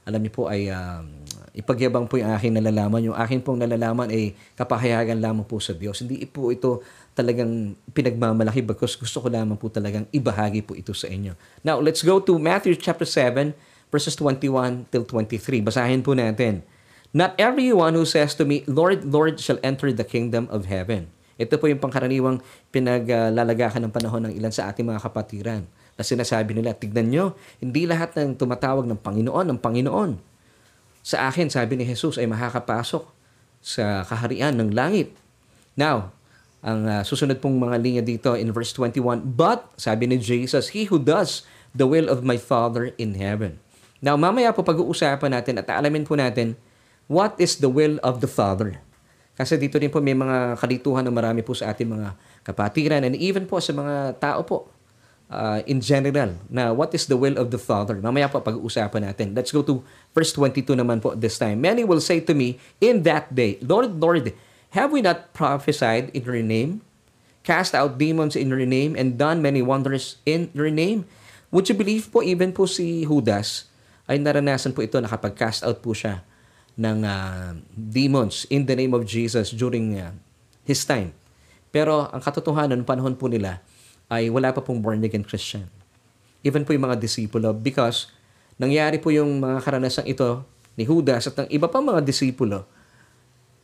[0.09, 1.05] alam niyo po ay um,
[1.53, 3.13] ipagyabang po yung aking nalalaman.
[3.13, 6.01] Yung aking pong nalalaman ay kapahayagan lamang po sa Diyos.
[6.01, 6.81] Hindi po ito
[7.13, 11.37] talagang pinagmamalaki because gusto ko lamang po talagang ibahagi po ito sa inyo.
[11.61, 13.53] Now, let's go to Matthew chapter 7
[13.93, 15.61] verses 21 till 23.
[15.61, 16.65] Basahin po natin.
[17.13, 21.13] Not everyone who says to me, Lord, Lord, shall enter the kingdom of heaven.
[21.39, 22.43] Ito po yung pangkaraniwang
[22.75, 25.63] pinaglalagakan ng panahon ng ilan sa ating mga kapatiran.
[25.95, 30.19] Na sinasabi nila, tignan nyo, hindi lahat ng tumatawag ng Panginoon, ng Panginoon.
[31.07, 33.07] Sa akin, sabi ni Jesus, ay makakapasok
[33.63, 35.15] sa kaharian ng langit.
[35.79, 36.11] Now,
[36.59, 40.91] ang uh, susunod pong mga linya dito in verse 21, But, sabi ni Jesus, He
[40.91, 43.63] who does the will of my Father in heaven.
[44.03, 46.59] Now, mamaya po pag-uusapan natin at alamin po natin
[47.07, 48.83] what is the will of the Father.
[49.39, 53.15] Kasi dito din po may mga kalituhan na marami po sa ating mga kapatiran and
[53.15, 54.67] even po sa mga tao po
[55.31, 57.95] uh, in general na what is the will of the Father.
[58.03, 59.39] Mamaya po pag-uusapan natin.
[59.39, 61.63] Let's go to verse 22 naman po this time.
[61.63, 64.35] Many will say to me in that day, Lord, Lord,
[64.75, 66.83] have we not prophesied in your name,
[67.47, 71.07] cast out demons in your name, and done many wonders in your name?
[71.55, 73.71] Would you believe po even po si Judas
[74.11, 76.27] ay naranasan po ito nakapag-cast out po siya
[76.79, 80.15] ng uh, demons in the name of Jesus during uh,
[80.63, 81.11] his time.
[81.75, 83.61] Pero ang katotohanan, panahon po nila
[84.09, 85.67] ay wala pa pong born again Christian.
[86.47, 88.09] Even po yung mga disipulo because
[88.57, 90.47] nangyari po yung mga karanasang ito
[90.79, 92.65] ni Judas at ng iba pang mga disipulo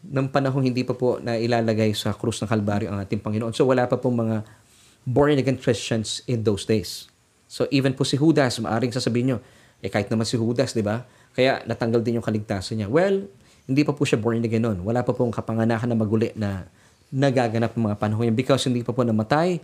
[0.05, 3.57] ng panahong hindi pa po na ilalagay sa krus ng Kalbaryo ang ating Panginoon.
[3.57, 4.37] So wala pa pong mga
[5.07, 7.09] born again Christians in those days.
[7.49, 9.39] So even po si Judas, maaring sasabihin nyo,
[9.81, 11.07] eh kahit naman si Judas, di ba?
[11.35, 12.89] Kaya natanggal din yung kaligtasan niya.
[12.89, 13.27] Well,
[13.67, 14.87] hindi pa po siya born again noon.
[14.87, 16.71] Wala pa pong kapanganakan na maguli na
[17.11, 19.59] nagaganap ng mga panahon yun because hindi pa po namatay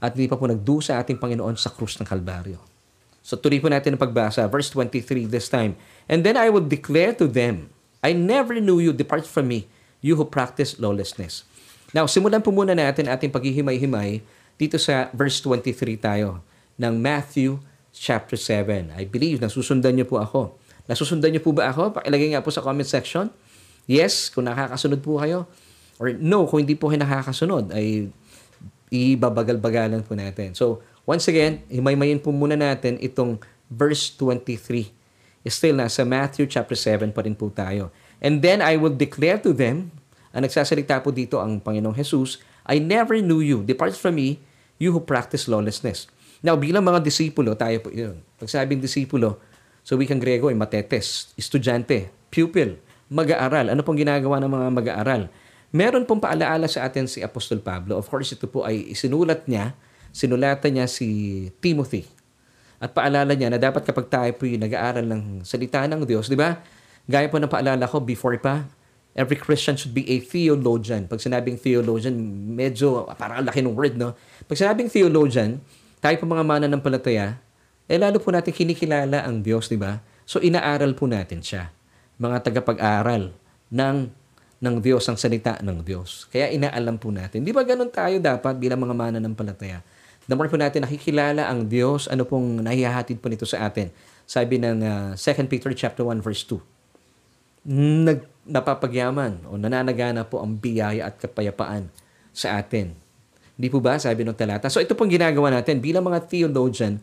[0.00, 2.60] at hindi pa po nagdusa ating Panginoon sa krus ng Kalbaryo.
[3.20, 4.48] So tuloy po natin ang pagbasa.
[4.48, 5.76] Verse 23 this time.
[6.08, 7.68] And then I will declare to them,
[8.00, 9.68] I never knew you, depart from me,
[10.00, 11.44] you who practice lawlessness.
[11.92, 14.24] Now, simulan po muna natin ating paghihimay-himay
[14.56, 16.40] dito sa verse 23 tayo
[16.80, 17.60] ng Matthew
[17.92, 18.94] chapter 7.
[18.94, 20.59] I believe nasusundan niyo po ako.
[20.90, 21.94] Nasusundan niyo po ba ako?
[22.02, 23.30] Pakilagay nga po sa comment section.
[23.86, 25.46] Yes, kung nakakasunod po kayo.
[26.02, 28.10] Or no, kung hindi po kayo nakakasunod, ay
[28.90, 30.50] ibabagal-bagalan po natin.
[30.58, 33.38] So, once again, himaymayin po muna natin itong
[33.70, 34.90] verse 23.
[35.46, 37.94] Still, nasa Matthew chapter 7 pa rin po tayo.
[38.18, 39.94] And then I will declare to them,
[40.34, 43.62] ang nagsasalita po dito ang Panginoong Jesus, I never knew you.
[43.62, 44.42] Depart from me,
[44.76, 46.10] you who practice lawlessness.
[46.42, 48.20] Now, bilang mga disipulo, tayo po yun.
[48.40, 49.38] Pag sabing disipulo,
[49.84, 52.78] so wikang Grego ay matetes, estudyante, pupil,
[53.10, 53.74] mag-aaral.
[53.74, 55.22] Ano pong ginagawa ng mga mag-aaral?
[55.70, 57.98] Meron pong paalaala sa atin si Apostol Pablo.
[57.98, 59.74] Of course, ito po ay isinulat niya,
[60.10, 61.06] sinulatan niya si
[61.62, 62.06] Timothy.
[62.80, 66.38] At paalala niya na dapat kapag tayo po yung nag-aaral ng salita ng Diyos, di
[66.38, 66.58] ba?
[67.06, 68.66] Gaya po ng paalala ko before pa,
[69.14, 71.06] every Christian should be a theologian.
[71.10, 72.14] Pag sinabing theologian,
[72.54, 74.14] medyo parang laki ng word, no?
[74.46, 75.62] Pag sinabing theologian,
[76.00, 77.36] tayo po mga mananampalataya,
[77.90, 79.98] eh lalo po natin kinikilala ang Diyos, di ba?
[80.22, 81.74] So inaaral po natin siya.
[82.22, 83.34] Mga tagapag-aral
[83.74, 83.96] ng
[84.60, 86.28] ng Diyos, ang salita ng Diyos.
[86.28, 87.40] Kaya inaalam po natin.
[87.42, 89.80] Di ba ganun tayo dapat bilang mga mananampalataya?
[90.28, 93.88] The more po natin nakikilala ang Diyos, ano pong nahihahatid po nito sa atin.
[94.28, 96.60] Sabi ng uh, 2 Peter chapter 1 verse 2.
[98.06, 101.88] Nag, napapagyaman o nananagana po ang biyaya at kapayapaan
[102.30, 102.94] sa atin.
[103.56, 103.96] Hindi po ba?
[103.96, 104.68] Sabi ng talata.
[104.68, 107.00] So ito pong ginagawa natin bilang mga theologian,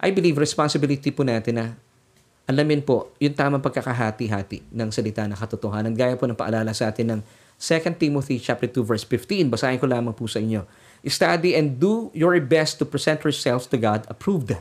[0.00, 1.76] I believe responsibility po natin na
[2.48, 5.92] alamin po yung tamang pagkakahati-hati ng salita ng katotohanan.
[5.92, 7.20] Gaya po ng paalala sa atin ng
[7.60, 9.52] 2 Timothy chapter 2 verse 15.
[9.52, 10.64] Basahin ko lamang po sa inyo.
[11.04, 14.56] Study and do your best to present yourselves to God approved,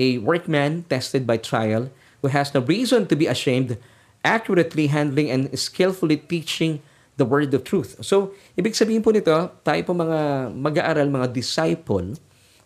[0.00, 1.92] a workman tested by trial,
[2.24, 3.76] who has no reason to be ashamed,
[4.24, 6.80] accurately handling and skillfully teaching
[7.20, 8.00] the word of truth.
[8.00, 9.32] So, ibig sabihin po nito,
[9.64, 12.16] tayo po mga mag-aaral, mga disciple,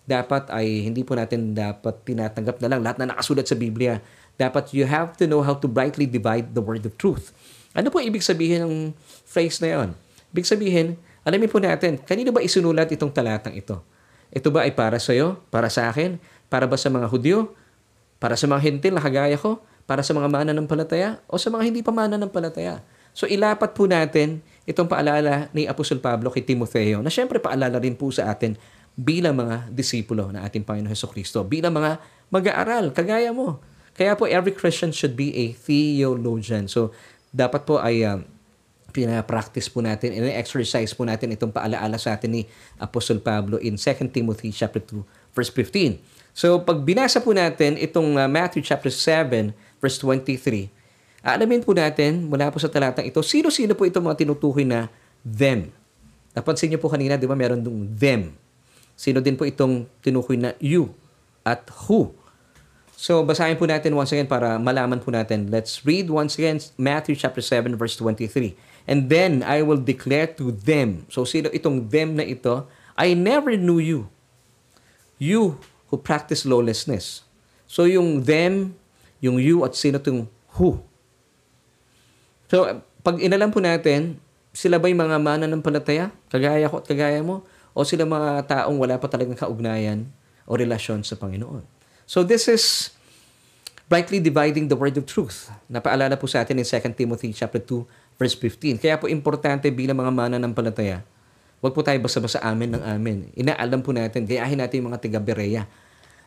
[0.02, 4.02] dapat ay hindi po natin dapat tinatanggap na lang lahat na nakasulat sa Biblia
[4.40, 7.30] dapat you have to know how to brightly divide the word of truth.
[7.72, 8.74] Ano po ibig sabihin ng
[9.24, 9.88] phrase na yon?
[10.34, 13.80] Ibig sabihin, alamin po natin, kanino ba isinulat itong talatang ito?
[14.32, 15.38] Ito ba ay para sa iyo?
[15.52, 16.16] Para sa akin?
[16.48, 17.52] Para ba sa mga Hudyo?
[18.16, 19.60] Para sa mga hintil na kagaya ko?
[19.84, 21.20] Para sa mga mananampalataya?
[21.28, 22.80] O sa mga hindi pa mananampalataya?
[23.12, 27.92] So ilapat po natin itong paalala ni Apostol Pablo kay Timotheo na syempre paalala rin
[27.92, 28.56] po sa atin
[28.92, 33.60] bilang mga disipulo na ating Panginoon Heso Kristo, bilang mga mag-aaral, kagaya mo,
[33.92, 36.68] kaya po every Christian should be a theologian.
[36.68, 36.92] So
[37.32, 38.24] dapat po ay um,
[38.92, 42.42] pina-practice po natin, in-exercise po natin itong paalaala sa atin ni
[42.76, 45.96] Apostol Pablo in 2 Timothy chapter 2 verse 15.
[46.36, 50.68] So pag binasa po natin itong uh, Matthew chapter 7 verse 23,
[51.24, 54.92] aalamin po natin mula po sa talatang ito, sino-sino po itong mga tinutukoy na
[55.24, 55.72] them.
[56.32, 58.32] Napansin niyo po kanina, di ba, meron dong them.
[59.02, 60.94] Sino din po itong tinukoy na you
[61.42, 62.14] at who.
[62.94, 65.50] So, basahin po natin once again para malaman po natin.
[65.50, 68.54] Let's read once again Matthew chapter 7 verse 23.
[68.86, 71.10] And then I will declare to them.
[71.10, 72.70] So, sino itong them na ito?
[72.94, 74.06] I never knew you.
[75.18, 75.58] You
[75.90, 77.26] who practice lawlessness.
[77.66, 78.78] So, yung them,
[79.18, 80.78] yung you at sino itong who.
[82.46, 84.22] So, pag inalam po natin,
[84.54, 86.14] sila ba'y mga mananampalataya?
[86.30, 87.42] Kagaya ko at kagaya mo?
[87.72, 90.08] O sila mga taong wala pa talagang kaugnayan
[90.44, 91.64] o relasyon sa Panginoon?
[92.04, 92.92] So this is
[93.88, 95.52] brightly dividing the word of truth.
[95.68, 98.80] Napaalala po sa atin in 2 Timothy chapter 2 verse 15.
[98.80, 101.04] Kaya po importante bilang mga mana ng palataya,
[101.60, 103.18] huwag po tayo basta-basta amin ng amin.
[103.36, 105.62] Inaalam po natin, gayahin natin yung mga tiga-Berea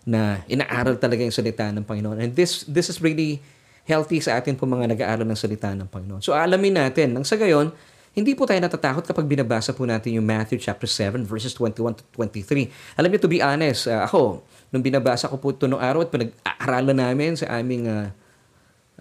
[0.06, 2.22] na inaaral talaga yung salita ng Panginoon.
[2.22, 3.42] And this this is really
[3.86, 6.22] healthy sa atin po mga nag-aaral ng salita ng Panginoon.
[6.22, 7.74] So alamin natin, nang sa gayon,
[8.16, 12.04] hindi po tayo natatakot kapag binabasa po natin yung Matthew chapter 7 verses 21 to
[12.16, 12.72] 23.
[12.96, 14.40] Alam niyo, to be honest, uh, ako,
[14.72, 18.08] nung binabasa ko po ito noong araw at pinag-aaralan namin sa aming uh,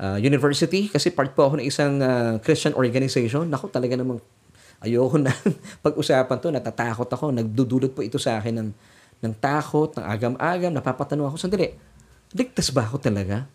[0.03, 4.19] uh, university, kasi part po ako ng isang uh, Christian organization, naku, talaga namang
[4.83, 5.31] ayoko na
[5.87, 8.69] pag-usapan to, natatakot ako, nagdudulot po ito sa akin ng,
[9.23, 11.71] ng takot, ng agam-agam, napapatanong ako, sandali,
[12.35, 13.47] ligtas ba ako talaga?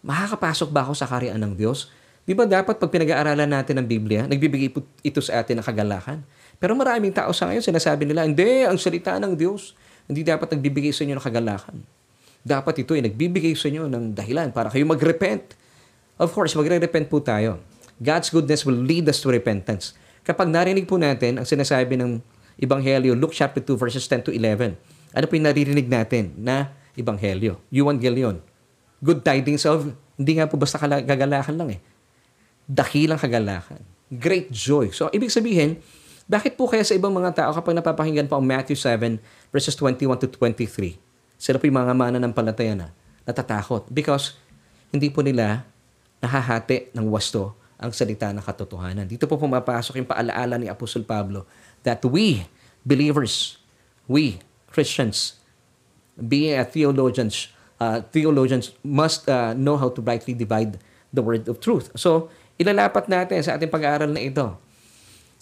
[0.00, 1.92] Makakapasok ba ako sa kariyan ng Diyos?
[2.22, 4.70] Di ba dapat pag pinag-aaralan natin ng Biblia, nagbibigay
[5.02, 6.22] ito sa atin ng kagalakan?
[6.62, 9.74] Pero maraming tao sa ngayon, sinasabi nila, hindi, ang salita ng Diyos,
[10.06, 11.82] hindi dapat nagbibigay sa inyo ng kagalakan.
[12.46, 15.58] Dapat ito ay nagbibigay sa inyo ng dahilan para kayo mag-repent.
[16.14, 17.58] Of course, magre-repent po tayo.
[17.98, 19.98] God's goodness will lead us to repentance.
[20.22, 22.22] Kapag narinig po natin ang sinasabi ng
[22.54, 24.78] Ebanghelyo, Luke chapter 2 verses 10 to 11,
[25.10, 27.58] ano po yung naririnig natin na Ebanghelyo?
[27.74, 28.38] Evangelion.
[29.02, 31.82] Good tidings of, hindi nga po basta kagalakan lang eh
[32.72, 33.84] dakilang kagalakan.
[34.08, 34.88] Great joy.
[34.96, 35.80] So, ibig sabihin,
[36.24, 39.20] bakit po kaya sa ibang mga tao kapag napapakinggan po ang Matthew 7
[39.52, 40.96] verses 21 to 23,
[41.36, 42.88] sila po yung mga mana ng palataya na
[43.28, 44.38] natatakot because
[44.88, 45.68] hindi po nila
[46.24, 49.04] nahahati ng wasto ang salita ng katotohanan.
[49.10, 51.44] Dito po pumapasok yung paalaala ni Apostol Pablo
[51.82, 52.46] that we,
[52.86, 53.58] believers,
[54.06, 54.38] we,
[54.70, 55.42] Christians,
[56.14, 57.50] being a theologians,
[57.82, 60.78] uh, theologians must uh, know how to rightly divide
[61.10, 61.90] the word of truth.
[61.98, 64.56] So, ilalapat natin sa ating pag-aaral na ito.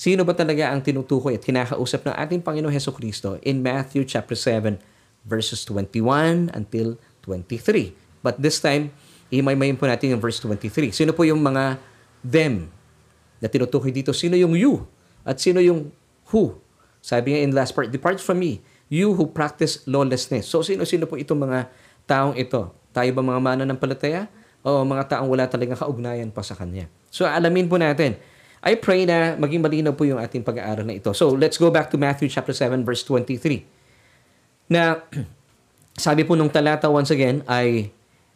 [0.01, 4.33] Sino ba talaga ang tinutukoy at kinakausap ng ating Panginoon Heso Kristo in Matthew chapter
[4.33, 4.81] 7
[5.29, 6.97] verses 21 until
[7.29, 7.93] 23.
[8.25, 8.93] But this time,
[9.29, 10.93] imay-mayin po natin yung verse 23.
[10.93, 11.77] Sino po yung mga
[12.25, 12.73] them
[13.41, 14.17] na tinutukoy dito?
[14.17, 14.89] Sino yung you?
[15.25, 15.93] At sino yung
[16.33, 16.57] who?
[17.01, 18.61] Sabi nga in last part, Depart from me,
[18.93, 20.49] you who practice lawlessness.
[20.49, 21.69] So, sino-sino po itong mga
[22.05, 22.73] taong ito?
[22.93, 24.27] Tayo ba mga mana ng palataya?
[24.61, 26.91] O mga taong wala talagang kaugnayan pa sa Kanya?
[27.11, 28.17] So alamin po natin.
[28.61, 31.11] I pray na maging malinaw po yung ating pag-aaral na ito.
[31.17, 33.65] So let's go back to Matthew chapter 7 verse 23.
[34.71, 35.03] Na
[36.07, 37.91] sabi po nung talata once again ay,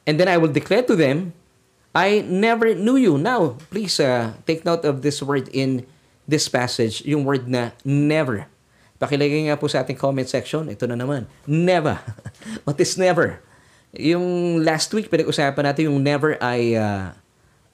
[0.05, 1.33] And then I will declare to them,
[1.97, 3.17] I never knew you.
[3.17, 5.89] Now, please uh, take note of this word in
[6.29, 8.45] this passage, yung word na never.
[9.01, 10.69] Pakilagay nga po sa ating comment section.
[10.69, 11.25] Ito na naman.
[11.49, 12.01] Never.
[12.69, 13.41] What is never?
[13.97, 17.17] Yung last week, pinag-usapan natin yung never ay uh,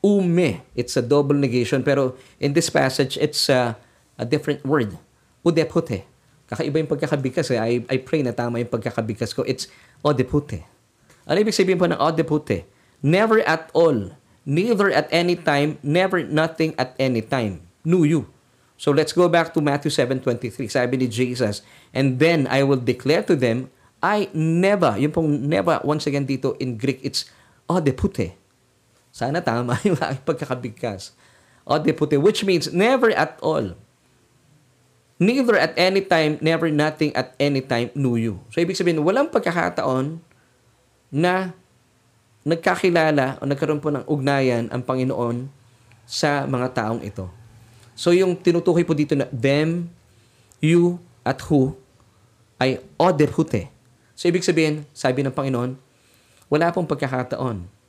[0.05, 0.61] ume.
[0.75, 1.85] It's a double negation.
[1.85, 3.77] Pero in this passage, it's uh,
[4.19, 4.97] a different word.
[5.45, 6.05] Udepute.
[6.51, 7.55] Kakaiba yung pagkakabigkas.
[7.55, 7.61] Eh.
[7.61, 9.47] I, I pray na tama yung pagkakabigkas ko.
[9.47, 9.71] It's
[10.03, 10.67] odepute.
[11.29, 12.67] Ano ibig sabihin po ng odepute?
[13.01, 14.19] Never at all.
[14.43, 15.79] Neither at any time.
[15.85, 17.63] Never nothing at any time.
[17.87, 18.27] Knew you.
[18.81, 20.57] So let's go back to Matthew 7.23.
[20.73, 21.61] Sabi ni Jesus,
[21.93, 23.69] And then I will declare to them,
[24.01, 27.29] I never, yung pong never, once again dito in Greek, it's
[27.69, 28.40] odepute.
[29.11, 31.15] Sana tama yung aking pagkakabigkas.
[31.67, 33.75] Odepute, which means never at all.
[35.21, 38.41] Neither at any time, never nothing at any time knew you.
[38.49, 40.17] So ibig sabihin, walang pagkakataon
[41.13, 41.53] na
[42.41, 45.53] nagkakilala o nagkaroon po ng ugnayan ang Panginoon
[46.09, 47.29] sa mga taong ito.
[47.93, 49.93] So yung tinutukoy po dito na them,
[50.57, 51.77] you, at who
[52.57, 53.69] ay oderhute.
[54.17, 55.77] So ibig sabihin, sabi ng Panginoon,
[56.49, 57.80] wala pong pagkakataon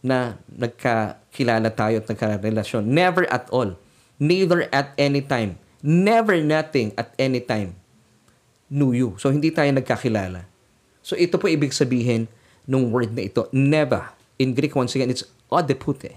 [0.00, 2.88] na nagkakilala tayo at nagkarelasyon.
[2.88, 3.76] Never at all.
[4.20, 5.60] Neither at any time.
[5.80, 7.80] Never nothing at any time
[8.70, 9.16] knew you.
[9.18, 10.46] So hindi tayo nagkakilala.
[11.00, 12.30] So ito po ibig sabihin
[12.64, 13.50] nung word na ito.
[13.50, 14.12] Never.
[14.40, 16.16] In Greek, once again, it's odepute.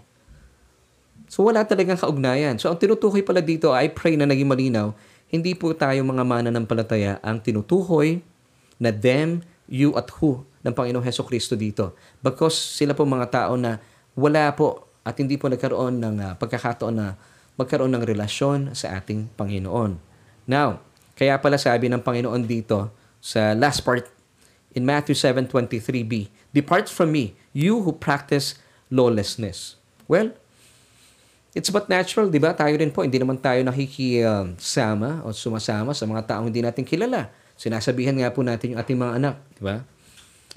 [1.28, 2.62] So wala talagang kaugnayan.
[2.62, 4.94] So ang tinutukoy pala dito, I pray na naging malinaw,
[5.34, 8.22] hindi po tayo mga mananampalataya ang tinutukoy
[8.78, 11.94] na them, you at who ng Panginoong Heso Kristo dito.
[12.24, 13.78] Because sila po mga tao na
[14.16, 17.20] wala po at hindi po nagkaroon ng uh, pagkakataon na
[17.60, 20.00] magkaroon ng relasyon sa ating Panginoon.
[20.48, 20.82] Now,
[21.14, 24.10] kaya pala sabi ng Panginoon dito sa last part
[24.74, 28.58] in Matthew 7.23b, Depart from me, you who practice
[28.90, 29.78] lawlessness.
[30.10, 30.34] Well,
[31.54, 32.50] It's but natural, di ba?
[32.58, 37.30] Tayo rin po, hindi naman tayo nakikisama o sumasama sa mga taong hindi natin kilala.
[37.54, 39.86] Sinasabihan nga po natin yung ating mga anak, di ba?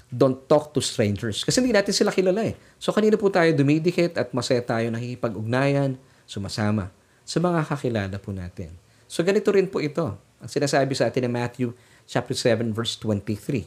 [0.06, 1.42] Don't talk to strangers.
[1.42, 2.54] Kasi hindi natin sila kilala eh.
[2.78, 6.94] So kanina po tayo dumidikit at masaya tayo nakikipag-ugnayan, sumasama
[7.26, 8.70] sa mga kakilala po natin.
[9.10, 10.14] So ganito rin po ito.
[10.38, 11.74] Ang sinasabi sa atin ng Matthew
[12.06, 13.66] chapter 7 verse 23.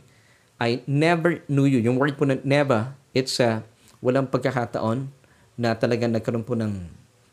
[0.59, 1.79] I never knew you.
[1.83, 3.63] Yung word po na never, it's uh,
[3.99, 5.11] walang pagkakataon
[5.59, 6.71] na talagang nagkaroon po ng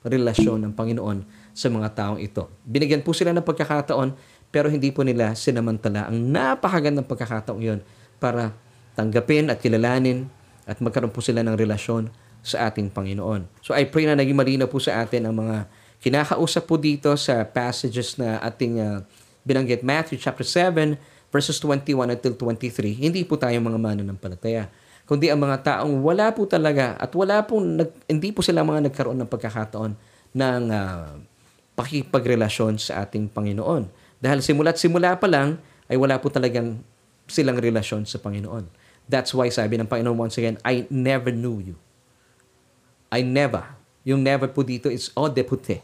[0.07, 2.47] relasyon ng Panginoon sa mga taong ito.
[2.62, 4.14] Binigyan po sila ng pagkakataon
[4.51, 7.81] pero hindi po nila sinamantala ang napakagandang pagkakataong yon
[8.23, 8.55] para
[8.97, 10.27] tanggapin at kilalanin
[10.65, 12.09] at magkaroon po sila ng relasyon
[12.41, 13.47] sa ating Panginoon.
[13.61, 15.69] So I pray na naging malinaw po sa atin ang mga
[16.01, 19.05] kinakausap po dito sa passages na ating uh,
[19.45, 20.97] binanggit Matthew chapter 7
[21.31, 23.07] verses 21 until 23.
[23.07, 24.73] Hindi po tayo mga mananampalataya
[25.07, 28.91] kundi ang mga taong wala po talaga at wala po, nag, hindi po sila mga
[28.91, 29.95] nagkaroon ng pagkakataon
[30.35, 31.15] ng uh,
[31.79, 33.87] pakipagrelasyon sa ating Panginoon.
[34.19, 36.83] Dahil simula't simula pa lang, ay wala po talagang
[37.31, 38.67] silang relasyon sa Panginoon.
[39.07, 41.77] That's why sabi ng Panginoon once again, I never knew you.
[43.11, 43.62] I never.
[44.03, 45.83] Yung never po dito is o depute.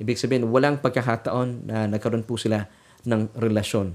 [0.00, 2.66] Ibig sabihin, walang pagkakataon na nagkaroon po sila
[3.04, 3.94] ng relasyon.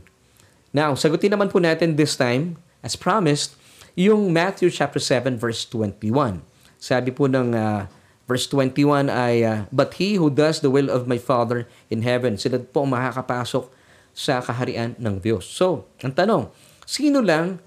[0.70, 3.58] Now, sagutin naman po natin this time, as promised,
[3.98, 6.46] yung Matthew chapter 7 verse 21.
[6.80, 7.90] Sabi po ng uh,
[8.30, 12.38] verse 21 ay, uh, But he who does the will of my Father in heaven,
[12.38, 13.68] sila po makakapasok
[14.14, 15.50] sa kaharian ng Diyos.
[15.50, 16.54] So, ang tanong,
[16.86, 17.60] sino lang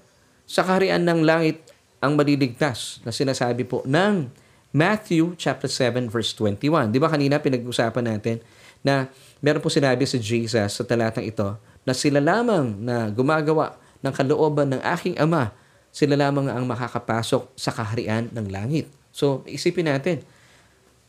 [0.53, 1.65] sa kaharian ng langit
[1.97, 4.29] ang maliligtas na sinasabi po ng
[4.69, 6.93] Matthew chapter 7 verse 21.
[6.93, 8.37] Di ba kanina pinag-usapan natin
[8.85, 9.09] na
[9.41, 14.77] meron po sinabi sa Jesus sa talatang ito na sila lamang na gumagawa ng kalooban
[14.77, 15.49] ng aking Ama
[15.89, 18.89] sila lamang ang makakapasok sa kaharian ng langit.
[19.13, 20.25] So, isipin natin.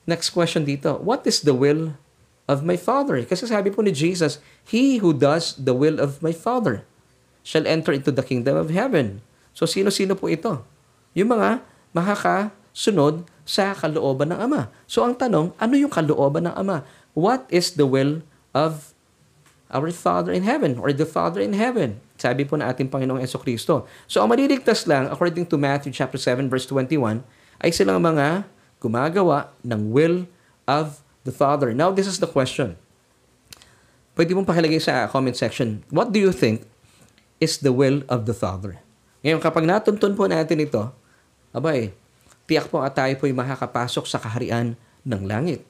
[0.04, 1.00] Next question dito.
[1.00, 1.96] What is the will
[2.44, 3.20] of my Father?
[3.24, 6.84] Kasi sabi po ni Jesus, He who does the will of my Father
[7.44, 9.24] shall enter into the kingdom of heaven.
[9.54, 10.60] So, sino-sino po ito?
[11.14, 11.62] Yung mga
[11.94, 14.68] makakasunod sa kalooban ng Ama.
[14.90, 16.82] So, ang tanong, ano yung kalooban ng Ama?
[17.14, 18.94] What is the will of
[19.74, 21.98] our Father in heaven or the Father in heaven.
[22.14, 23.90] Sabi po na ating Panginoong Yeso Kristo.
[24.06, 27.26] So ang maliligtas lang, according to Matthew chapter 7 verse 21,
[27.58, 28.46] ay silang mga
[28.78, 30.30] gumagawa ng will
[30.70, 31.74] of the Father.
[31.74, 32.78] Now, this is the question.
[34.14, 36.62] Pwede mong pakilagay sa comment section, what do you think
[37.42, 38.83] is the will of the Father?
[39.24, 40.84] Ngayon, kapag natuntun po natin ito,
[41.56, 41.96] abay,
[42.44, 45.64] tiyak po at tayo po ay makakapasok sa kaharian ng langit.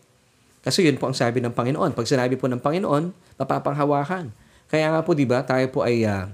[0.67, 1.95] Kasi yun po ang sabi ng Panginoon.
[1.95, 4.35] Pag sinabi po ng Panginoon, mapapanghawakan.
[4.67, 6.27] Kaya nga po, di ba, tayo po ay uh,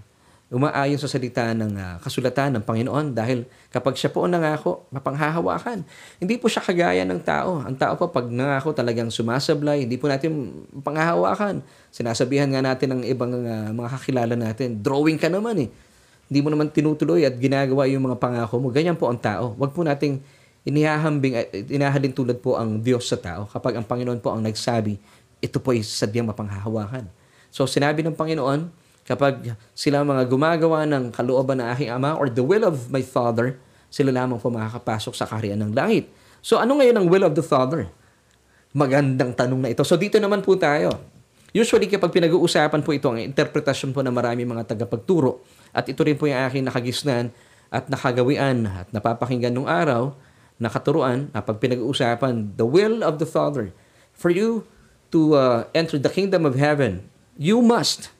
[0.50, 5.84] umaayon sa salita ng ah, kasulatan ng Panginoon dahil kapag siya po ang nangako, mapanghahawakan.
[6.18, 7.62] Hindi po siya kagaya ng tao.
[7.62, 11.60] Ang tao po pag nangako talagang sumasablay, hindi po natin panghahawakan.
[11.94, 15.89] Sinasabihan nga natin ng ibang ah, mga kakilala natin, drawing ka naman eh.
[16.30, 18.70] Hindi mo naman tinutuloy at ginagawa yung mga pangako mo.
[18.70, 19.58] Ganyan po ang tao.
[19.58, 20.22] Huwag po nating
[20.62, 24.94] inihahambing, at inahalin tulad po ang Diyos sa tao kapag ang Panginoon po ang nagsabi,
[25.42, 27.10] ito po ay sadyang mapanghahawakan.
[27.50, 28.70] So sinabi ng Panginoon,
[29.02, 33.58] kapag sila mga gumagawa ng kalooban ng aking ama or the will of my Father,
[33.90, 36.06] sila lamang po makakapasok sa kaharian ng langit.
[36.38, 37.90] So ano ngayon ang will of the Father?
[38.70, 39.82] Magandang tanong na ito.
[39.82, 40.94] So dito naman po tayo.
[41.50, 46.18] Usually kapag pinag-uusapan po ito, ang interpretasyon po ng marami mga tagapagturo, at ito rin
[46.18, 47.30] po yung aking nakagisnan
[47.70, 50.14] at nakagawian at napapakinggan nung araw,
[50.58, 53.70] nakaturuan, na pag pinag-uusapan, the will of the Father,
[54.10, 54.66] for you
[55.14, 57.06] to uh, enter the kingdom of heaven,
[57.38, 58.10] you must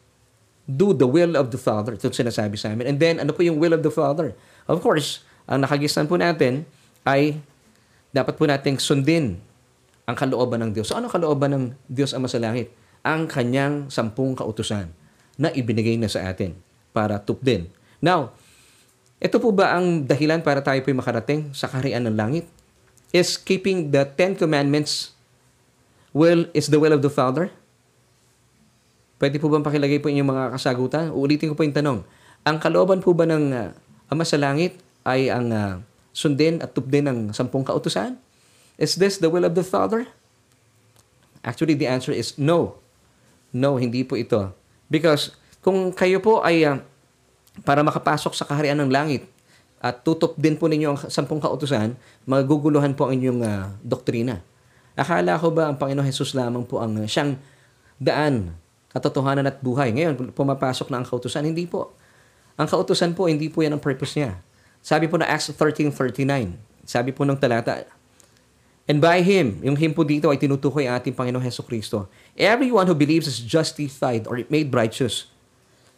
[0.65, 1.99] do the will of the Father.
[1.99, 2.87] Ito sinasabi sa amin.
[2.87, 4.33] And then, ano po yung will of the Father?
[4.71, 6.63] Of course, ang nakagisnan po natin
[7.03, 7.43] ay
[8.15, 9.43] dapat po nating sundin
[10.07, 10.91] ang kalooban ng Diyos.
[10.91, 12.71] So, ano kalooban ng Diyos Ama sa Langit?
[13.03, 14.95] Ang kanyang sampung kautusan
[15.41, 17.71] na ibinigay na sa atin para tupdin.
[18.03, 18.35] Now,
[19.21, 22.49] ito po ba ang dahilan para tayo po'y makarating sa kaharian ng langit?
[23.13, 25.13] Is keeping the Ten Commandments
[26.17, 27.53] will is the will of the Father?
[29.21, 31.05] Pwede po bang pakilagay po inyong mga kasagutan?
[31.13, 32.01] Uulitin ko po yung tanong.
[32.49, 33.69] Ang kalooban po ba ng uh,
[34.09, 35.75] Ama sa Langit ay ang uh,
[36.17, 38.17] sundin at tupdin ng sampung kautusan?
[38.81, 40.09] Is this the will of the Father?
[41.45, 42.81] Actually, the answer is no.
[43.53, 44.57] No, hindi po ito.
[44.89, 46.81] Because kung kayo po ay uh,
[47.65, 49.29] para makapasok sa kaharian ng langit
[49.81, 51.97] at tutup din po ninyo ang sampung kautusan,
[52.29, 54.45] maguguluhan po ang inyong uh, doktrina.
[54.97, 57.37] Akala ko ba ang Panginoon Jesus lamang po ang uh, siyang
[58.01, 58.57] daan
[58.91, 59.95] katotohanan at buhay.
[59.95, 61.47] Ngayon, pumapasok na ang kautusan.
[61.47, 61.95] Hindi po.
[62.59, 64.37] Ang kautusan po, hindi po yan ang purpose niya.
[64.83, 66.27] Sabi po na Acts 13.39,
[66.85, 67.87] sabi po ng talata,
[68.91, 72.11] And by Him, yung Him po dito ay tinutukoy ating Panginoong Heso Kristo.
[72.35, 75.31] Everyone who believes is justified or made righteous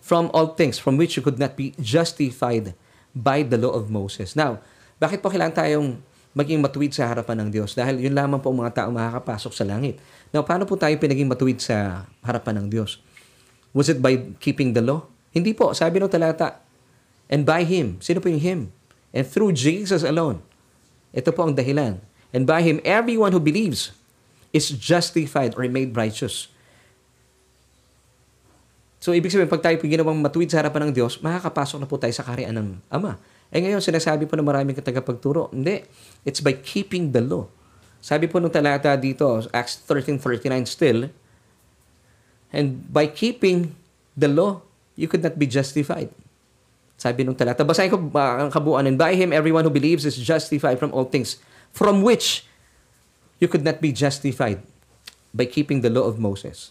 [0.03, 2.75] from all things from which you could not be justified
[3.15, 4.35] by the law of Moses.
[4.35, 4.59] Now,
[4.99, 6.03] bakit po kailangan tayong
[6.35, 7.79] maging matuwid sa harapan ng Diyos?
[7.79, 10.03] Dahil yun lamang po ang mga tao makakapasok sa langit.
[10.35, 12.99] Now, paano po tayo pinaging matuwid sa harapan ng Diyos?
[13.71, 15.07] Was it by keeping the law?
[15.31, 15.73] Hindi po.
[15.73, 16.61] Sabi ng talata,
[17.33, 17.97] and by Him.
[18.05, 18.61] Sino po yung Him?
[19.17, 20.45] And through Jesus alone.
[21.17, 22.05] Ito po ang dahilan.
[22.37, 23.97] And by Him, everyone who believes
[24.53, 26.52] is justified or made righteous.
[29.03, 32.15] So, ibig sabihin, pag tayo ginawang matuwid sa harapan ng Diyos, makakapasok na po tayo
[32.15, 33.19] sa karian ng Ama.
[33.51, 35.83] Eh ngayon, sinasabi po ng maraming katagapagturo, hindi.
[36.23, 37.51] It's by keeping the law.
[37.99, 41.11] Sabi po nung talata dito, Acts 13.39 still,
[42.55, 43.75] and by keeping
[44.15, 44.63] the law,
[44.95, 46.07] you could not be justified.
[46.95, 50.15] Sabi nung talata, basahin ko uh, ang kabuuan, and by him everyone who believes is
[50.15, 51.43] justified from all things,
[51.75, 52.47] from which
[53.43, 54.63] you could not be justified
[55.35, 56.71] by keeping the law of Moses.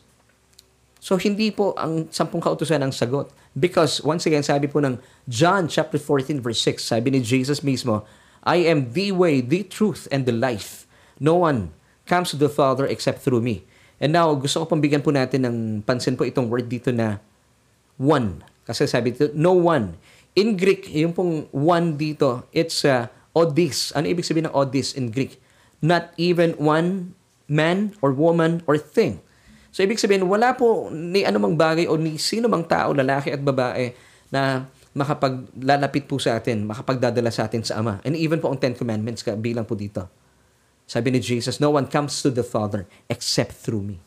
[1.02, 3.34] So, hindi po ang sampung kautusan ang sagot.
[3.58, 8.06] Because, once again, sabi po ng John chapter 14 verse 6, sabi ni Jesus mismo,
[8.45, 10.86] I am the way, the truth, and the life.
[11.18, 11.74] No one
[12.06, 13.66] comes to the Father except through me.
[13.97, 17.18] And now, gusto ko pang bigyan po natin ng pansin po itong word dito na
[17.97, 18.45] one.
[18.70, 19.97] Kasi sabi dito, no one.
[20.38, 23.89] In Greek, yung pong one dito, it's uh, odis.
[23.97, 25.41] Ano ibig sabihin ng odis in Greek?
[25.82, 27.18] Not even one
[27.49, 29.22] man or woman or thing.
[29.72, 33.39] So, ibig sabihin, wala po ni anumang bagay o ni sino mang tao, lalaki at
[33.39, 33.95] babae,
[34.28, 38.03] na makapaglalapit po sa atin, makapagdadala sa atin sa Ama.
[38.03, 40.11] And even po ang Ten Commandments, bilang po dito.
[40.84, 43.97] Sabi ni Jesus, no one comes to the Father except through me.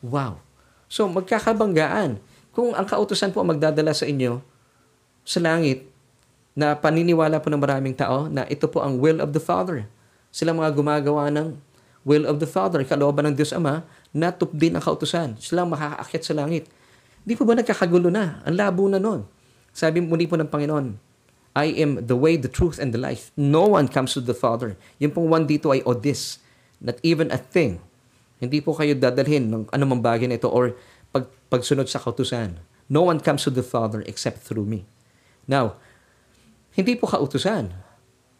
[0.00, 0.40] Wow.
[0.88, 2.16] So, magkakabanggaan.
[2.56, 4.40] Kung ang kautusan po ang magdadala sa inyo
[5.20, 5.90] sa langit,
[6.60, 9.86] na paniniwala po ng maraming tao na ito po ang will of the Father.
[10.34, 11.56] Sila mga gumagawa ng
[12.02, 15.38] will of the Father, kalooban ng Diyos Ama, na tupdin ang kautusan.
[15.38, 16.66] Sila makakaakyat sa langit.
[17.22, 18.42] Di po ba nagkakagulo na?
[18.42, 19.26] Ang labo na nun.
[19.70, 20.98] Sabi muli po ng Panginoon,
[21.54, 23.34] I am the way, the truth, and the life.
[23.34, 24.78] No one comes to the Father.
[25.02, 26.38] Yung pong one dito ay odis.
[26.78, 27.82] Not even a thing.
[28.38, 30.78] Hindi po kayo dadalhin ng anumang bagay na ito or
[31.10, 32.62] pag, pagsunod sa kautusan.
[32.86, 34.86] No one comes to the Father except through me.
[35.44, 35.78] Now,
[36.74, 37.74] hindi po kautusan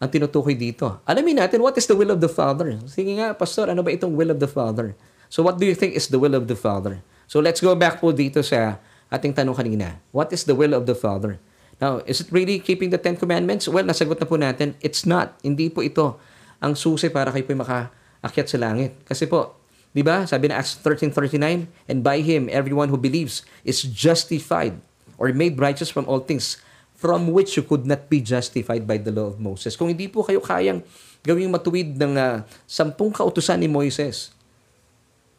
[0.00, 1.02] ang tinutukoy dito.
[1.04, 2.78] Alamin natin, what is the will of the Father?
[2.88, 4.96] Sige nga, Pastor, ano ba itong will of the Father?
[5.30, 7.00] So what do you think is the will of the Father?
[7.30, 8.82] So let's go back po dito sa
[9.14, 10.02] ating tanong kanina.
[10.10, 11.38] What is the will of the Father?
[11.78, 13.70] Now, is it really keeping the Ten Commandments?
[13.70, 15.38] Well, nasagot na po natin, it's not.
[15.40, 16.18] Hindi po ito
[16.60, 19.00] ang susi para kayo po makaakyat sa langit.
[19.08, 19.56] Kasi po,
[19.96, 24.76] di ba, sabi na Acts 13.39, And by Him, everyone who believes is justified
[25.16, 26.60] or made righteous from all things
[27.00, 29.72] from which you could not be justified by the law of Moses.
[29.72, 30.84] Kung hindi po kayo kayang
[31.24, 34.36] gawing matuwid ng uh, sampung kautusan ni Moises,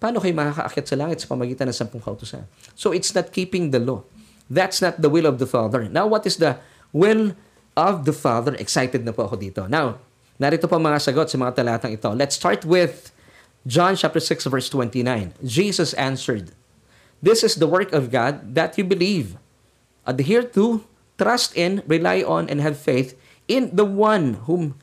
[0.01, 2.49] paano kayo makakaakyat sa langit sa pamagitan ng sampung kautusan?
[2.73, 4.01] So it's not keeping the law.
[4.49, 5.85] That's not the will of the Father.
[5.85, 6.57] Now, what is the
[6.89, 7.37] will
[7.77, 8.57] of the Father?
[8.57, 9.69] Excited na po ako dito.
[9.69, 10.01] Now,
[10.41, 12.09] narito pa mga sagot sa mga talatang ito.
[12.11, 13.13] Let's start with
[13.63, 15.37] John chapter 6 verse 29.
[15.45, 16.51] Jesus answered,
[17.21, 19.37] This is the work of God that you believe,
[20.03, 20.83] adhere to,
[21.15, 23.13] trust in, rely on, and have faith
[23.47, 24.75] in the one whom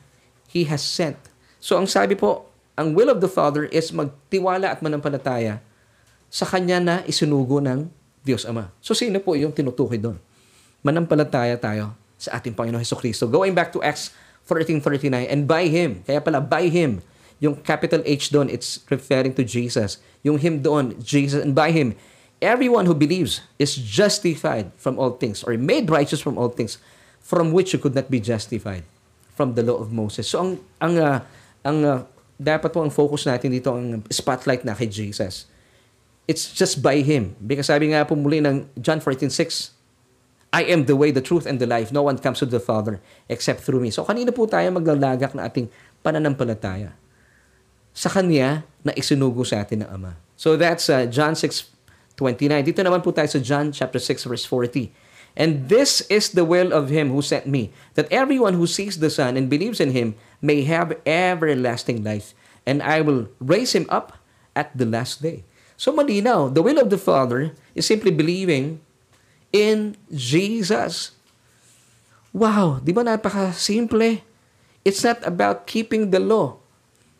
[0.49, 1.19] He has sent.
[1.61, 2.48] So ang sabi po,
[2.79, 5.59] ang will of the Father is magtiwala at manampalataya
[6.31, 7.91] sa Kanya na isinugo ng
[8.23, 8.71] Diyos Ama.
[8.79, 10.15] So sino po yung tinutukoy doon?
[10.79, 13.27] Manampalataya tayo sa ating Panginoon Heso Kristo.
[13.27, 14.15] Going back to Acts
[14.47, 17.03] 14.39, and by Him, kaya pala by Him,
[17.43, 19.99] yung capital H doon, it's referring to Jesus.
[20.23, 21.99] Yung Him doon, Jesus, and by Him,
[22.39, 26.79] everyone who believes is justified from all things or made righteous from all things
[27.19, 28.83] from which you could not be justified
[29.35, 30.27] from the law of Moses.
[30.27, 31.17] So ang ang uh,
[31.63, 31.99] ang uh,
[32.39, 35.51] dapat po ang focus natin dito ang spotlight na kay Jesus.
[36.23, 37.35] It's just by him.
[37.43, 39.75] Because sabi nga po muli ng John 14:6,
[40.49, 41.91] I am the way, the truth, and the life.
[41.91, 43.91] No one comes to the Father except through me.
[43.91, 45.67] So kanina po tayo maglalagak na ating
[46.01, 46.95] pananampalataya?
[47.93, 50.15] Sa Kanya na isinugo sa atin ng Ama.
[50.39, 51.75] So that's uh, John 6
[52.15, 52.67] 29.
[52.67, 54.91] Dito naman po tayo sa John chapter 6 verse 40.
[55.37, 59.09] And this is the will of him who sent me, that everyone who sees the
[59.09, 62.35] Son and believes in him may have everlasting life,
[62.67, 64.19] and I will raise him up
[64.55, 65.47] at the last day.
[65.79, 68.83] So malinaw, the will of the Father is simply believing
[69.55, 71.15] in Jesus.
[72.35, 74.21] Wow, di ba napaka-simple?
[74.83, 76.59] It's not about keeping the law.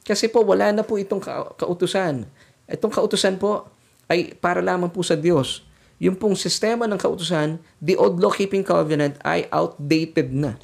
[0.04, 2.28] Kasi po, wala na po itong ka- kautusan.
[2.68, 3.70] Itong kautusan po,
[4.10, 5.62] ay para lamang po sa Diyos.
[6.00, 10.56] Yung pong sistema ng kautusan, the old law-keeping covenant ay outdated na.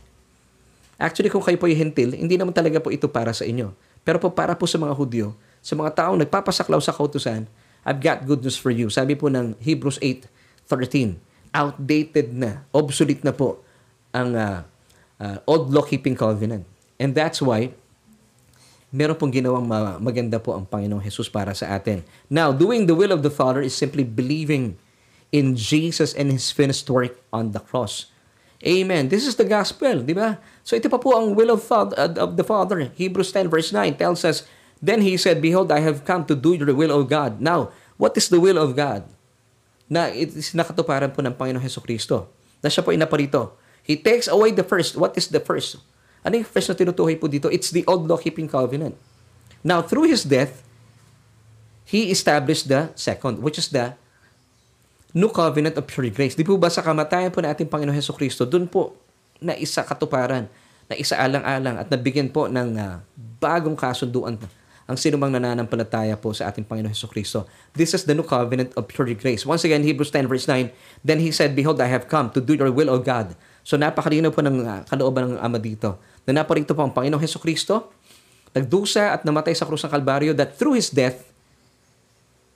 [0.96, 3.76] Actually, kung kayo po yung hentil, hindi naman talaga po ito para sa inyo.
[4.08, 7.52] Pero po para po sa mga Hudyo, sa mga taong nagpapasaklaw sa kautusan,
[7.84, 8.88] I've got good news for you.
[8.88, 11.20] Sabi po ng Hebrews 8:13,
[11.52, 13.60] outdated na, obsolete na po
[14.16, 14.64] ang uh,
[15.20, 16.64] uh, old law-keeping covenant.
[16.96, 17.76] And that's why
[18.96, 19.68] meron pong ginawang
[20.00, 22.00] maganda po ang Panginoong Jesus para sa atin.
[22.32, 24.80] Now, doing the will of the Father is simply believing
[25.36, 28.08] in Jesus and His finished work on the cross.
[28.64, 29.12] Amen.
[29.12, 30.40] This is the gospel, di ba?
[30.64, 32.88] So ito pa po ang will of, Father, of the Father.
[32.96, 34.48] Hebrews 10 verse 9 tells us,
[34.80, 37.44] Then He said, Behold, I have come to do your will, O God.
[37.44, 39.04] Now, what is the will of God?
[39.92, 42.32] Na it is nakatuparan po ng Panginoong Heso Kristo.
[42.64, 43.60] Na siya po inaparito.
[43.86, 44.98] He takes away the first.
[44.98, 45.78] What is the first?
[46.26, 47.52] Ano yung first na tinutukoy po dito?
[47.54, 48.98] It's the old law-keeping covenant.
[49.62, 50.66] Now, through His death,
[51.86, 53.94] He established the second, which is the
[55.16, 56.36] new covenant of pure grace.
[56.36, 59.00] Di po ba sa kamatayan po na ating Panginoon Heso Kristo, doon po
[59.40, 60.52] na isa katuparan,
[60.86, 63.02] na isa alang-alang at nabigyan po ng uh,
[63.42, 64.38] bagong kasunduan
[64.86, 67.50] ang sino mang nananampalataya po sa ating Panginoon Heso Kristo.
[67.74, 69.42] This is the new covenant of pure grace.
[69.42, 70.70] Once again, Hebrews 10 verse 9,
[71.02, 73.34] Then He said, Behold, I have come to do your will, O God.
[73.66, 75.98] So napakalinaw po ng uh, kalooban ng Ama dito
[76.30, 77.98] na naparito po ang Panginoong Heso Kristo,
[78.54, 81.34] nagdusa at namatay sa krus ng Kalbaryo that through His death,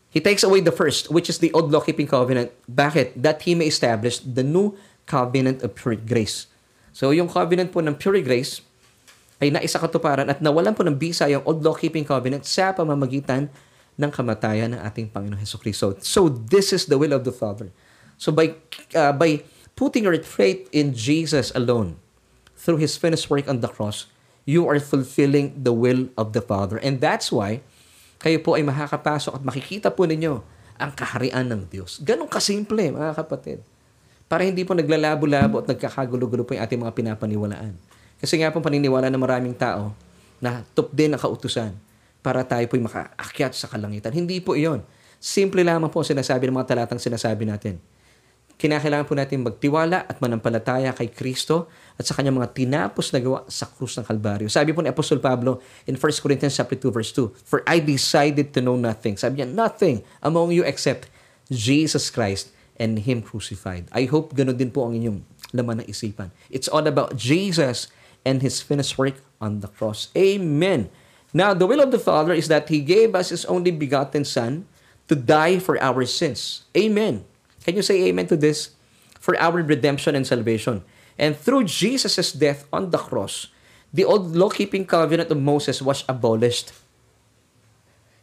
[0.10, 2.50] He takes away the first, which is the old law-keeping covenant.
[2.66, 3.14] Bakit?
[3.14, 4.74] That He may establish the new
[5.06, 6.50] covenant of pure grace.
[6.94, 8.66] So yung covenant po ng pure grace
[9.40, 13.48] ay naisa katuparan at nawalan po ng bisa yung old law-keeping covenant sa pamamagitan
[14.00, 15.96] ng kamatayan ng ating Panginoon Heso Kristo.
[16.04, 17.72] So this is the will of the Father.
[18.20, 18.60] So by
[18.96, 19.48] uh, by
[19.80, 22.02] putting your faith in Jesus alone,
[22.60, 24.12] through His finished work on the cross,
[24.44, 26.76] you are fulfilling the will of the Father.
[26.76, 27.64] And that's why,
[28.20, 30.44] kayo po ay makakapasok at makikita po ninyo
[30.80, 32.04] ang kaharian ng Diyos.
[32.04, 33.64] Ganong kasimple, mga kapatid.
[34.30, 37.74] Para hindi po naglalabo-labo at nagkakagulo-gulo po yung ating mga pinapaniwalaan.
[38.20, 39.96] Kasi nga po paniniwala ng maraming tao
[40.44, 41.74] na top din ang kautusan
[42.20, 44.12] para tayo po'y makaakyat sa kalangitan.
[44.12, 44.84] Hindi po iyon.
[45.20, 47.80] Simple lamang po sinasabi ng mga talatang sinasabi natin
[48.60, 53.48] kinakailangan po natin magtiwala at manampalataya kay Kristo at sa kanyang mga tinapos na gawa
[53.48, 54.52] sa krus ng Kalbaryo.
[54.52, 58.52] Sabi po ni Apostol Pablo in 1 Corinthians chapter 2 verse 2, For I decided
[58.52, 59.16] to know nothing.
[59.16, 61.08] Sabi niya, nothing among you except
[61.48, 63.88] Jesus Christ and Him crucified.
[63.96, 65.24] I hope ganun din po ang inyong
[65.56, 66.36] laman ng isipan.
[66.52, 67.88] It's all about Jesus
[68.28, 70.12] and His finished work on the cross.
[70.20, 70.92] Amen.
[71.32, 74.68] Now, the will of the Father is that He gave us His only begotten Son
[75.08, 76.68] to die for our sins.
[76.76, 77.24] Amen.
[77.64, 78.76] Can you say amen to this?
[79.20, 80.84] For our redemption and salvation.
[81.20, 83.52] And through Jesus' death on the cross,
[83.92, 86.72] the old law-keeping covenant of Moses was abolished.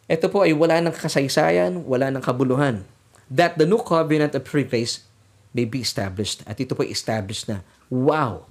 [0.06, 2.86] Ito po ay wala ng kasaysayan, wala ng kabuluhan.
[3.26, 5.02] That the new covenant of free grace
[5.50, 6.46] may be established.
[6.46, 7.66] At ito po ay established na.
[7.90, 8.46] Wow!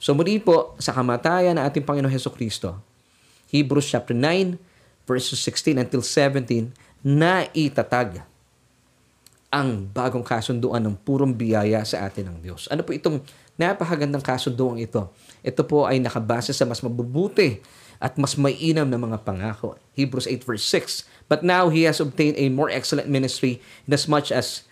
[0.00, 2.80] So muli po, sa kamatayan ng ating Panginoon Heso Kristo,
[3.52, 4.58] Hebrews chapter 9,
[5.06, 6.72] verses 16 until 17,
[7.04, 8.24] na itatag
[9.54, 12.66] ang bagong kasunduan ng purong biyaya sa atin ng Diyos.
[12.74, 13.22] Ano po itong
[13.54, 15.14] napakagandang kasunduan ito?
[15.46, 17.62] Ito po ay nakabase sa mas mabubuti
[18.02, 19.78] at mas mainam na mga pangako.
[19.94, 21.06] Hebrews 8 verse 6.
[21.30, 24.66] But now he has obtained a more excellent ministry inasmuch as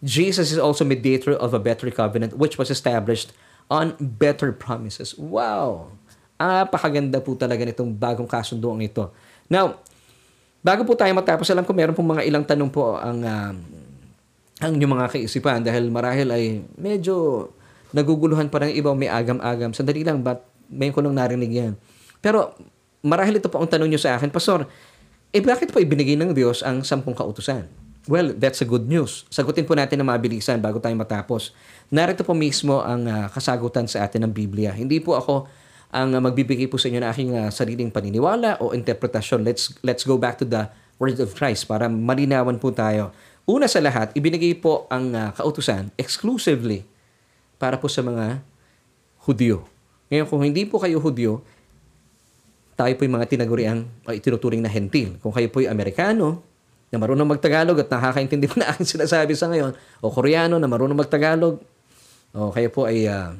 [0.00, 3.36] Jesus is also mediator of a better covenant which was established
[3.68, 5.12] on better promises.
[5.14, 5.92] Wow!
[6.40, 9.12] Napakaganda po talaga nitong bagong kasunduan ito.
[9.46, 9.78] Now,
[10.64, 13.52] bago po tayo matapos, alam ko meron pong mga ilang tanong po ang uh,
[14.62, 17.48] ang inyong mga kaisipan dahil marahil ay medyo
[17.92, 19.74] naguguluhan pa ng iba may agam-agam.
[19.74, 20.40] Sandali lang, ba't
[20.72, 21.72] may ko nang narinig yan?
[22.22, 22.56] Pero
[23.04, 24.64] marahil ito pa ang tanong nyo sa akin, Pastor,
[25.34, 27.68] eh bakit pa ibinigay ng Diyos ang sampung kautusan?
[28.10, 29.22] Well, that's a good news.
[29.30, 31.54] Sagutin po natin na mabilisan bago tayo matapos.
[31.86, 34.74] Narito po mismo ang uh, kasagutan sa atin ng Biblia.
[34.74, 35.46] Hindi po ako
[35.94, 39.46] ang uh, magbibigay po sa inyo ng aking uh, sariling paniniwala o interpretasyon.
[39.46, 40.66] Let's let's go back to the
[40.98, 45.90] word of Christ para malinawan po tayo Una sa lahat, ibinigay po ang uh, kautusan
[45.98, 46.86] exclusively
[47.58, 48.38] para po sa mga
[49.22, 49.62] Hudyo.
[50.10, 51.42] Ngayon, kung hindi po kayo Hudyo,
[52.74, 55.14] tayo po yung mga tinaguriang o itinuturing na hentil.
[55.22, 56.42] Kung kayo po yung Amerikano,
[56.92, 59.72] na marunong magtagalog at nakakaintindi po na aking sinasabi sa ngayon,
[60.04, 61.56] o Koreano na marunong magtagalog,
[62.36, 63.32] o kayo po ay uh,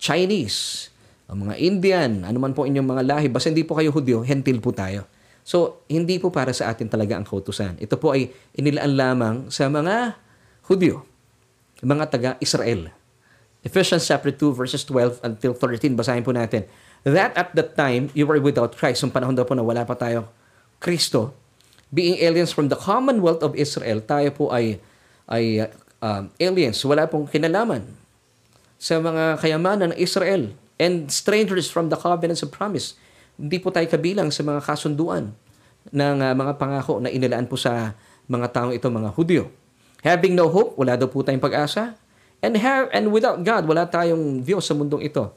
[0.00, 0.88] Chinese,
[1.28, 4.64] o mga Indian, ano man po inyong mga lahi, basta hindi po kayo Hudyo, hentil
[4.64, 5.04] po tayo.
[5.48, 7.80] So, hindi po para sa atin talaga ang kautusan.
[7.80, 10.20] Ito po ay inilaan lamang sa mga
[10.68, 11.08] Hudyo,
[11.80, 12.92] mga taga-Israel.
[13.64, 16.68] Ephesians chapter 2 verses 12 until 13, basahin po natin.
[17.08, 19.00] That at that time you were without Christ.
[19.00, 20.28] Yung panahon daw po na wala pa tayo
[20.84, 21.32] Kristo,
[21.88, 24.76] being aliens from the commonwealth of Israel, tayo po ay
[25.32, 25.64] ay
[26.04, 27.88] um, aliens, wala pong kinalaman
[28.76, 33.00] sa mga kayamanan ng Israel and strangers from the covenants of promise
[33.38, 35.30] hindi po tayo kabilang sa mga kasunduan
[35.94, 37.94] ng uh, mga pangako na inilaan po sa
[38.26, 39.48] mga taong ito, mga Hudyo.
[40.02, 41.94] Having no hope, wala daw po tayong pag-asa.
[42.38, 45.30] And, have, and without God, wala tayong Diyos sa mundong ito.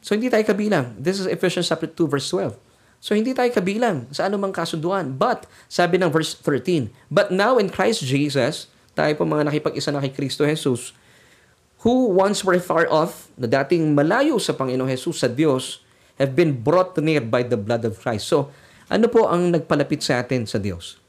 [0.00, 0.96] So hindi tayo kabilang.
[0.96, 2.56] This is Ephesians chapter 2 verse 12.
[3.02, 5.12] So hindi tayo kabilang sa anumang kasunduan.
[5.12, 10.00] But, sabi ng verse 13, But now in Christ Jesus, tayo po mga nakipag-isa na
[10.00, 10.96] kay Kristo Jesus,
[11.84, 15.84] who once were far off, na dating malayo sa Panginoong Jesus, sa Diyos,
[16.16, 18.28] have been brought near by the blood of Christ.
[18.28, 18.52] So,
[18.88, 21.00] ano po ang nagpalapit sa atin sa Diyos?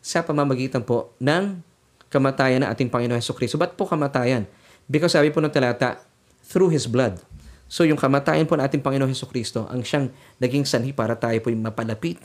[0.00, 1.60] Sa pamamagitan po ng
[2.10, 3.56] kamatayan ng ating Panginoon Heso Kristo.
[3.56, 4.44] Ba't po kamatayan?
[4.90, 6.02] Because sabi po ng talata,
[6.50, 7.22] through His blood.
[7.70, 10.10] So yung kamatayan po ng ating Panginoon Heso Kristo, ang siyang
[10.42, 12.18] naging sanhi para tayo po mapalapit.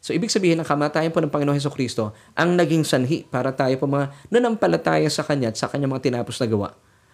[0.00, 3.76] So ibig sabihin ng kamatayan po ng Panginoon Heso Kristo, ang naging sanhi para tayo
[3.76, 6.68] po mga nanampalataya sa Kanya at sa Kanyang mga tinapos na gawa.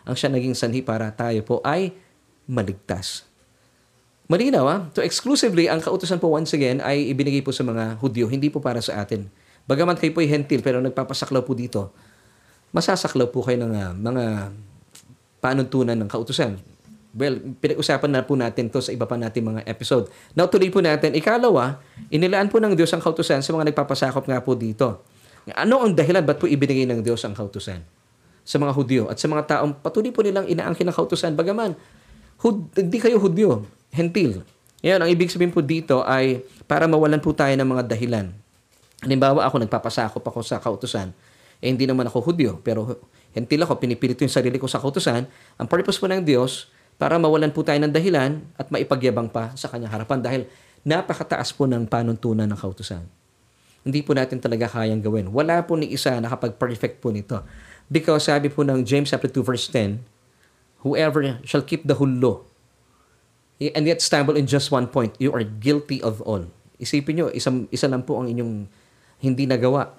[0.06, 1.90] Ang siya naging sanhi para tayo po ay
[2.46, 3.26] maligtas.
[4.32, 4.80] Malinaw ah.
[4.96, 8.64] So exclusively, ang kautusan po once again ay ibinigay po sa mga Hudyo, hindi po
[8.64, 9.28] para sa atin.
[9.68, 11.92] Bagamat kayo po ay hentil pero nagpapasaklaw po dito,
[12.72, 14.24] masasaklaw po kayo ng uh, mga
[15.36, 16.56] panuntunan ng kautusan.
[17.12, 20.08] Well, pinag-usapan na po natin to sa iba pa nating mga episode.
[20.32, 21.12] Now, tuloy po natin.
[21.12, 25.04] Ikalawa, inilaan po ng Diyos ang kautusan sa mga nagpapasakop nga po dito.
[25.52, 26.24] Ano ang dahilan?
[26.24, 27.84] Ba't po ibinigay ng Diyos ang kautusan?
[28.48, 31.36] Sa mga Hudyo at sa mga taong patuloy po nilang inaangkin ng kautusan.
[31.36, 31.76] Bagaman,
[32.40, 34.43] hud, hindi kayo Hudyo hentil.
[34.82, 38.26] Yan, ang ibig sabihin po dito ay para mawalan po tayo ng mga dahilan.
[39.05, 41.12] Halimbawa ako, nagpapasakop ako sa kautusan,
[41.62, 42.99] eh hindi naman ako hudyo, pero
[43.36, 45.28] hentil ako, pinipilit yung sarili ko sa kautusan.
[45.59, 49.66] Ang purpose po ng Diyos, para mawalan po tayo ng dahilan at maipagyabang pa sa
[49.66, 50.43] kanyang harapan dahil
[50.86, 53.03] napakataas po ng panuntunan ng kautusan.
[53.82, 55.34] Hindi po natin talaga kayang gawin.
[55.34, 57.43] Wala po ni isa nakapag-perfect po nito.
[57.90, 59.99] Because sabi po ng James chapter 2 verse 10,
[60.86, 62.47] Whoever shall keep the whole law
[63.70, 66.42] and yet stumble in just one point, you are guilty of all.
[66.82, 68.66] Isipin nyo, isang, isa lang po ang inyong
[69.22, 69.94] hindi nagawa.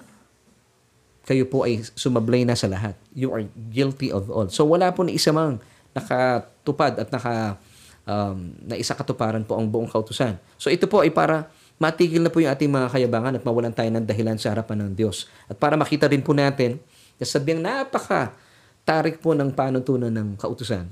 [1.24, 2.92] Kayo po ay sumablay na sa lahat.
[3.16, 4.52] You are guilty of all.
[4.52, 5.64] So wala po ni isa mang
[5.96, 7.56] nakatupad at naka
[8.04, 10.36] um, na isa katuparan po ang buong kautusan.
[10.60, 11.48] So ito po ay para
[11.80, 14.90] matigil na po yung ating mga kayabangan at mawalan tayo ng dahilan sa harapan ng
[14.92, 15.26] Diyos.
[15.48, 16.76] At para makita rin po natin
[17.16, 18.36] na sabiang napaka
[18.84, 20.84] tarik po ng panuntunan ng kautusan.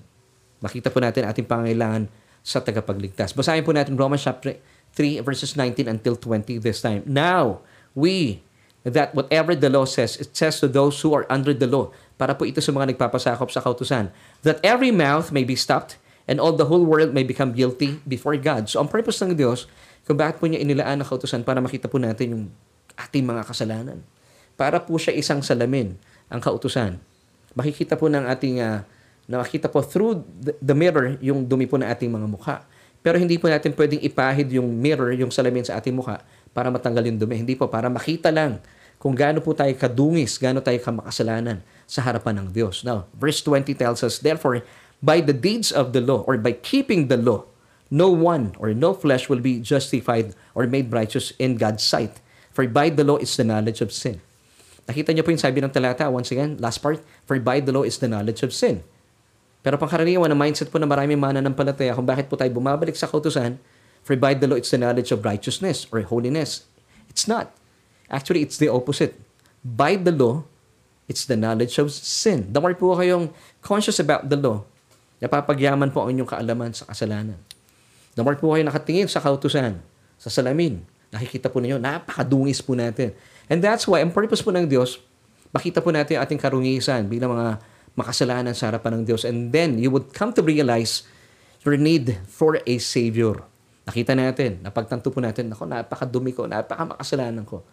[0.64, 2.08] Makita po natin ating pangailangan
[2.42, 3.32] sa tagapagligtas.
[3.32, 4.58] Basahin po natin Romans chapter
[4.98, 7.00] 3 verses 19 until 20 this time.
[7.06, 7.62] Now,
[7.94, 8.42] we
[8.82, 12.34] that whatever the law says, it says to those who are under the law, para
[12.34, 14.10] po ito sa mga nagpapasakop sa kautusan,
[14.42, 18.34] that every mouth may be stopped and all the whole world may become guilty before
[18.34, 18.66] God.
[18.66, 19.70] So, ang purpose ng Diyos,
[20.02, 22.44] kung bakit po niya inilaan ang kautusan para makita po natin yung
[22.98, 24.02] ating mga kasalanan.
[24.58, 25.94] Para po siya isang salamin,
[26.26, 26.98] ang kautusan.
[27.52, 28.80] makikita po ng ating, uh,
[29.30, 32.56] nakakita po through the, the mirror yung dumi po ng ating mga mukha.
[33.02, 36.22] Pero hindi po natin pwedeng ipahid yung mirror, yung salamin sa ating mukha
[36.54, 37.42] para matanggal yung dumi.
[37.42, 38.62] Hindi po, para makita lang
[39.02, 41.58] kung gaano po tayo kadungis, gaano tayo kamakasalanan
[41.90, 42.86] sa harapan ng Diyos.
[42.86, 44.62] Now, verse 20 tells us, Therefore,
[45.02, 47.50] by the deeds of the law, or by keeping the law,
[47.90, 52.22] no one or no flesh will be justified or made righteous in God's sight.
[52.54, 54.22] For by the law is the knowledge of sin.
[54.86, 57.82] Nakita niyo po yung sabi ng talata, once again, last part, for by the law
[57.82, 58.86] is the knowledge of sin.
[59.62, 63.62] Pero pangkaraniwan, ang mindset po na maraming mananampalataya kung bakit po tayo bumabalik sa kautusan,
[64.02, 66.66] for by the law it's the knowledge of righteousness or holiness.
[67.06, 67.54] It's not.
[68.10, 69.14] Actually, it's the opposite.
[69.62, 70.42] By the law,
[71.06, 72.50] it's the knowledge of sin.
[72.50, 73.30] More po kayong
[73.62, 74.66] conscious about the law,
[75.22, 77.38] napapagyaman po ang inyong kaalaman sa kasalanan.
[78.18, 79.78] More po kayo nakatingin sa kautusan,
[80.18, 80.82] sa salamin,
[81.14, 83.14] nakikita po ninyo, napakadungis po natin.
[83.46, 84.98] And that's why, ang purpose po ng Diyos,
[85.54, 87.62] makita po natin ating karungisan bilang mga
[87.98, 89.24] makasalanan sa harapan ng Diyos.
[89.24, 91.04] And then, you would come to realize
[91.64, 93.42] your need for a Savior.
[93.86, 97.66] Nakita natin, napagtanto po natin, ako, napakadumi ko, napakamakasalanan ko.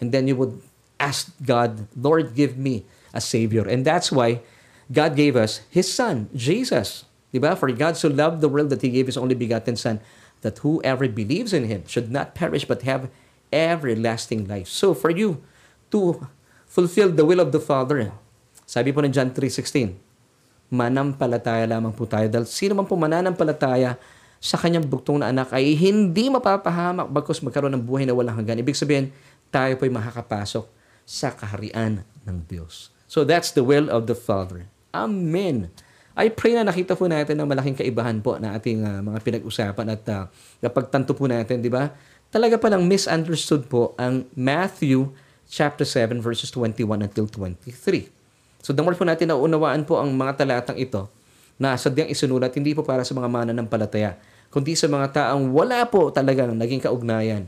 [0.00, 0.56] And then you would
[0.96, 3.68] ask God, Lord, give me a Savior.
[3.68, 4.40] And that's why
[4.92, 7.04] God gave us His Son, Jesus.
[7.32, 7.54] Diba?
[7.56, 10.00] For God so loved the world that He gave His only begotten Son,
[10.40, 13.08] that whoever believes in Him should not perish but have
[13.52, 14.68] everlasting life.
[14.68, 15.42] So for you
[15.90, 16.26] to
[16.66, 18.12] fulfill the will of the Father,
[18.70, 19.98] sabi po ng John 3.16,
[20.70, 22.30] manampalataya lamang po tayo.
[22.30, 23.98] Dahil sino man po mananampalataya
[24.38, 28.62] sa kanyang buktong na anak ay hindi mapapahamak bagkos magkaroon ng buhay na walang hanggan.
[28.62, 29.10] Ibig sabihin,
[29.50, 30.70] tayo po'y makakapasok
[31.02, 32.94] sa kaharian ng Diyos.
[33.10, 34.70] So that's the will of the Father.
[34.94, 35.74] Amen.
[36.14, 39.86] I pray na nakita po natin ang malaking kaibahan po na ating uh, mga pinag-usapan
[39.98, 40.30] at uh,
[40.62, 41.90] napagtanto po natin, di ba?
[42.30, 45.10] talaga palang misunderstood po ang Matthew
[45.50, 48.19] chapter 7 verses 21 until 23.
[48.60, 51.08] So more po natin naunawaan po ang mga talatang ito
[51.60, 54.16] na sadyang isinulat hindi po para sa mga mananampalataya,
[54.48, 57.44] kundi sa mga taong wala po talagang naging kaugnayan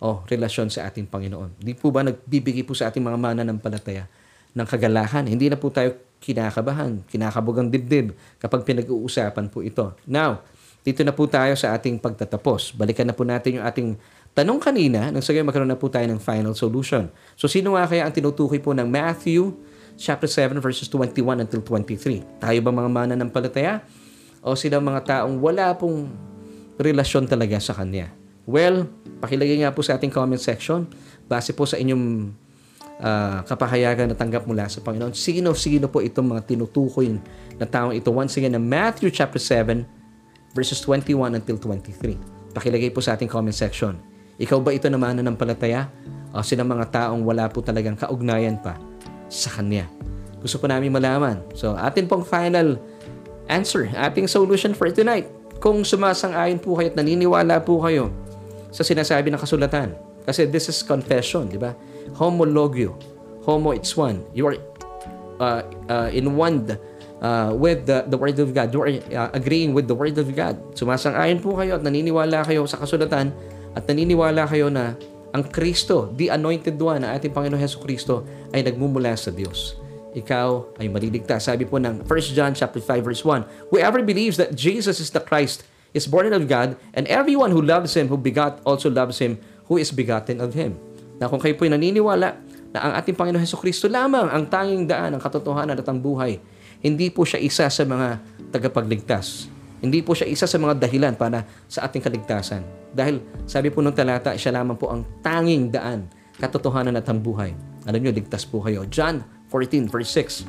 [0.00, 1.60] o relasyon sa ating Panginoon.
[1.60, 4.08] Hindi po ba nagbibigay po sa ating mga mananampalataya
[4.56, 5.28] ng kagalahan?
[5.28, 9.92] Hindi na po tayo kinakabahan, kinakabugang dibdib kapag pinag-uusapan po ito.
[10.08, 10.40] Now,
[10.82, 12.74] dito na po tayo sa ating pagtatapos.
[12.74, 13.94] Balikan na po natin yung ating
[14.34, 17.06] tanong kanina nang sagay magkaroon na po tayo ng final solution.
[17.38, 19.54] So sino nga kaya ang tinutukoy po ng Matthew
[19.96, 22.42] chapter 7 verses 21 until 23?
[22.42, 23.84] Tayo ba mga mananampalataya?
[24.42, 26.10] O sila mga taong wala pong
[26.80, 28.10] relasyon talaga sa Kanya?
[28.42, 28.90] Well,
[29.22, 30.90] pakilagay nga po sa ating comment section
[31.30, 32.34] base po sa inyong
[32.98, 35.14] uh, kapahayagan na tanggap mula sa Panginoon.
[35.14, 37.06] Sino-sino po itong mga tinutukoy
[37.56, 38.10] na taong ito?
[38.10, 39.86] Once again, na Matthew chapter 7
[40.52, 42.52] verses 21 until 23.
[42.52, 43.96] Pakilagay po sa ating comment section.
[44.42, 45.86] Ikaw ba ito naman na palataya?
[46.34, 48.91] O silang mga taong wala po talagang kaugnayan pa
[49.32, 49.88] sa Kanya?
[50.44, 51.40] Gusto po namin malaman.
[51.56, 52.76] So, atin pong final
[53.48, 55.30] answer, ating solution for tonight.
[55.62, 58.10] Kung sumasang-ayon po kayo at naniniwala po kayo
[58.74, 59.94] sa sinasabi ng kasulatan.
[60.26, 61.72] Kasi this is confession, di ba?
[62.18, 62.98] Homologio.
[63.46, 64.22] Homo, it's one.
[64.34, 64.58] You are
[65.38, 66.66] uh, uh, in one
[67.22, 68.74] uh, with the, the Word of God.
[68.74, 70.58] You are uh, agreeing with the Word of God.
[70.74, 73.30] Sumasang-ayon po kayo at naniniwala kayo sa kasulatan
[73.74, 74.98] at naniniwala kayo na
[75.32, 79.80] ang Kristo, the Anointed One, na ating Panginoon Heso Kristo, ay nagmumula sa Diyos.
[80.12, 81.48] Ikaw ay maliligtas.
[81.48, 85.24] Sabi po ng 1 John chapter 5 verse 1, Whoever believes that Jesus is the
[85.24, 85.64] Christ
[85.96, 89.40] is born of God, and everyone who loves Him, who begot, also loves Him,
[89.72, 90.76] who is begotten of Him.
[91.16, 92.36] Na kung kayo po ay naniniwala
[92.76, 96.36] na ang ating Panginoon Heso Kristo lamang ang tanging daan, ang katotohanan at ang buhay,
[96.84, 98.20] hindi po siya isa sa mga
[98.52, 99.48] tagapagligtas.
[99.82, 102.62] Hindi po siya isa sa mga dahilan para sa ating kaligtasan.
[102.94, 103.18] Dahil
[103.50, 106.06] sabi po ng talata, siya lamang po ang tanging daan,
[106.38, 107.50] katotohanan at ang buhay.
[107.90, 108.86] Alam niyo, ligtas po kayo.
[108.86, 110.46] John 14 verse 6.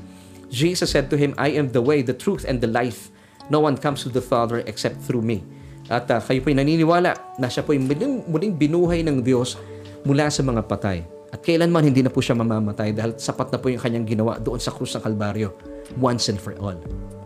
[0.54, 3.10] Jesus said to him, I am the way, the truth, and the life.
[3.50, 5.42] No one comes to the Father except through me.
[5.90, 9.58] At uh, kayo po'y naniniwala na siya po'y muling, muling binuhay ng Diyos
[10.06, 11.04] mula sa mga patay.
[11.34, 14.62] At kailanman hindi na po siya mamamatay dahil sapat na po yung kanyang ginawa doon
[14.62, 15.50] sa krus ng Kalbaryo
[15.98, 16.78] once and for all.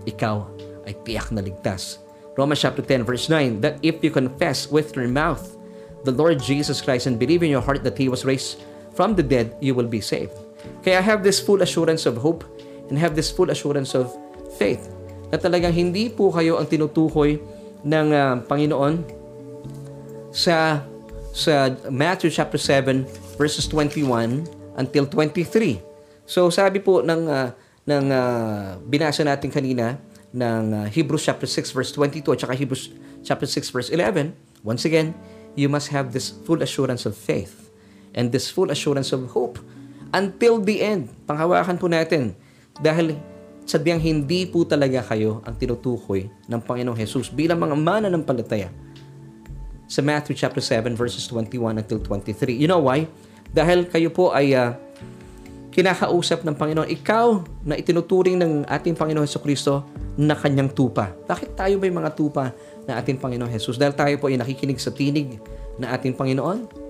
[0.07, 0.35] Ikaw
[0.87, 1.99] ay tiyak na ligtas.
[2.39, 5.57] Romans chapter 10 verse 9 that if you confess with your mouth
[6.07, 8.63] the Lord Jesus Christ and believe in your heart that He was raised
[8.95, 10.33] from the dead, you will be saved.
[10.81, 12.47] Kaya have this full assurance of hope
[12.87, 14.09] and have this full assurance of
[14.55, 14.87] faith
[15.27, 17.37] na talagang hindi po kayo ang tinutukoy
[17.83, 19.03] ng uh, Panginoon
[20.31, 20.81] sa
[21.35, 23.05] sa Matthew chapter 7
[23.37, 25.81] verses 21 until 23.
[26.25, 27.53] So sabi po ng uh,
[27.87, 29.95] ng uh, binasa natin kanina
[30.37, 32.93] ng uh, Hebrews chapter 6 verse 22 at saka Hebrews
[33.25, 35.17] chapter 6 verse 11, once again,
[35.57, 37.73] you must have this full assurance of faith
[38.13, 39.57] and this full assurance of hope
[40.13, 41.09] until the end.
[41.25, 42.37] Panghawakan po natin
[42.77, 43.17] dahil
[43.67, 48.71] sadyang hindi po talaga kayo ang tinutukoy ng Panginoong Jesus bilang mga mana ng palataya
[49.89, 52.53] sa Matthew chapter 7 verses 21 until 23.
[52.55, 53.09] You know why?
[53.51, 54.75] Dahil kayo po ay uh,
[55.77, 56.89] kinakausap ng Panginoon.
[56.89, 57.27] Ikaw
[57.69, 59.85] na itinuturing ng ating Panginoon Heso Kristo
[60.17, 61.13] na kanyang tupa.
[61.29, 62.49] Bakit tayo may mga tupa
[62.89, 63.77] na ating Panginoon Jesus?
[63.77, 65.37] Dahil tayo po ay nakikinig sa tinig
[65.77, 66.87] na ating Panginoon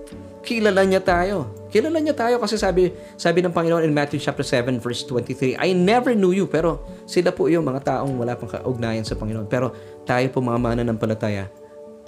[0.48, 1.52] kilala niya tayo.
[1.68, 2.88] Kilala niya tayo kasi sabi
[3.20, 6.48] sabi ng Panginoon in Matthew chapter 7 verse 23, I never knew you.
[6.48, 9.44] Pero sila po yung mga taong wala pang kaugnayan sa Panginoon.
[9.44, 9.76] Pero
[10.08, 11.52] tayo po mga mananampalataya,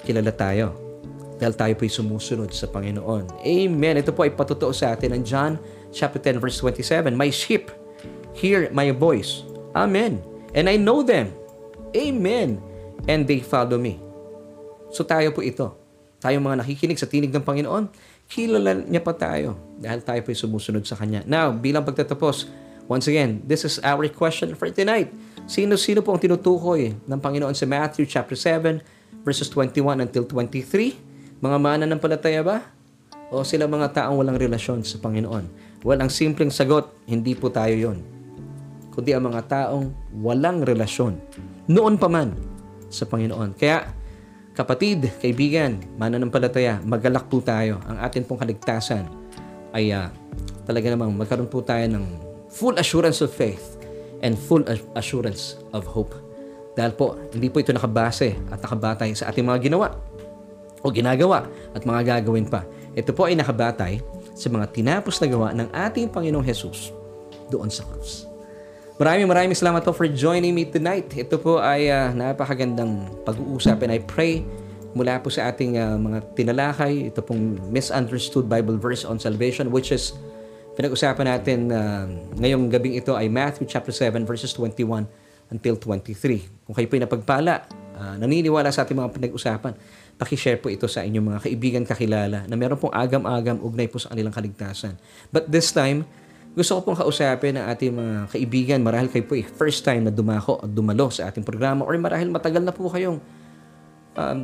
[0.00, 0.72] kilala tayo.
[1.36, 3.44] Dahil tayo po ay sumusunod sa Panginoon.
[3.44, 3.94] Amen.
[4.00, 5.60] Ito po ay patutuo sa atin ng John
[5.90, 7.14] chapter 10 verse 27.
[7.14, 7.70] My sheep
[8.34, 9.42] hear my voice.
[9.74, 10.22] Amen.
[10.54, 11.30] And I know them.
[11.94, 12.58] Amen.
[13.06, 13.98] And they follow me.
[14.90, 15.74] So tayo po ito.
[16.20, 17.88] Tayo mga nakikinig sa tinig ng Panginoon
[18.30, 21.26] kilala niya pa tayo dahil tayo po'y sumusunod sa Kanya.
[21.26, 22.46] Now, bilang pagtatapos,
[22.86, 25.10] once again, this is our question for tonight.
[25.50, 28.78] Sino-sino po ang tinutukoy ng Panginoon sa Matthew chapter 7
[29.26, 31.42] verses 21 until 23?
[31.42, 32.62] Mga mana ng palataya ba?
[33.30, 35.46] O sila mga taong walang relasyon sa Panginoon?
[35.86, 38.02] Well, ang simpleng sagot, hindi po tayo yon.
[38.90, 41.16] Kundi ang mga taong walang relasyon.
[41.70, 42.34] Noon pa man
[42.90, 43.54] sa Panginoon.
[43.54, 43.86] Kaya,
[44.50, 47.78] Kapatid, kaibigan, mananampalataya, magalak po tayo.
[47.86, 49.06] Ang atin pong kaligtasan
[49.70, 50.10] ay uh,
[50.66, 52.04] talaga namang magkaroon po tayo ng
[52.50, 53.78] full assurance of faith
[54.26, 54.60] and full
[54.98, 56.12] assurance of hope.
[56.74, 59.94] Dahil po, hindi po ito nakabase at nakabatay sa ating mga ginawa
[60.82, 62.66] o ginagawa at mga gagawin pa.
[62.94, 64.02] Ito po ay nakabatay
[64.34, 66.90] sa mga tinapos na gawa ng ating Panginoong Jesus
[67.50, 68.26] doon sa krus.
[69.00, 71.08] Maraming maraming salamat po for joining me tonight.
[71.16, 74.44] Ito po ay uh, napakagandang pag-uusap and I pray
[74.92, 79.94] mula po sa ating uh, mga tinalakay, ito pong misunderstood Bible verse on salvation which
[79.94, 80.12] is
[80.74, 82.10] pinag-usapan natin uh,
[82.42, 85.06] ngayong gabing ito ay Matthew chapter 7 verses 21
[85.48, 86.66] until 23.
[86.66, 87.64] Kung kayo po ay napagpala,
[87.96, 89.72] uh, naniniwala sa ating mga pinag-usapan,
[90.20, 94.12] pakishare po ito sa inyong mga kaibigan kakilala na meron pong agam-agam ugnay po sa
[94.12, 95.00] kanilang kaligtasan.
[95.32, 96.04] But this time,
[96.52, 98.78] gusto ko pong kausapin ang ating mga kaibigan.
[98.84, 102.28] Marahil kayo po eh, first time na dumako at dumalo sa ating programa or marahil
[102.28, 103.16] matagal na po kayong
[104.12, 104.38] um,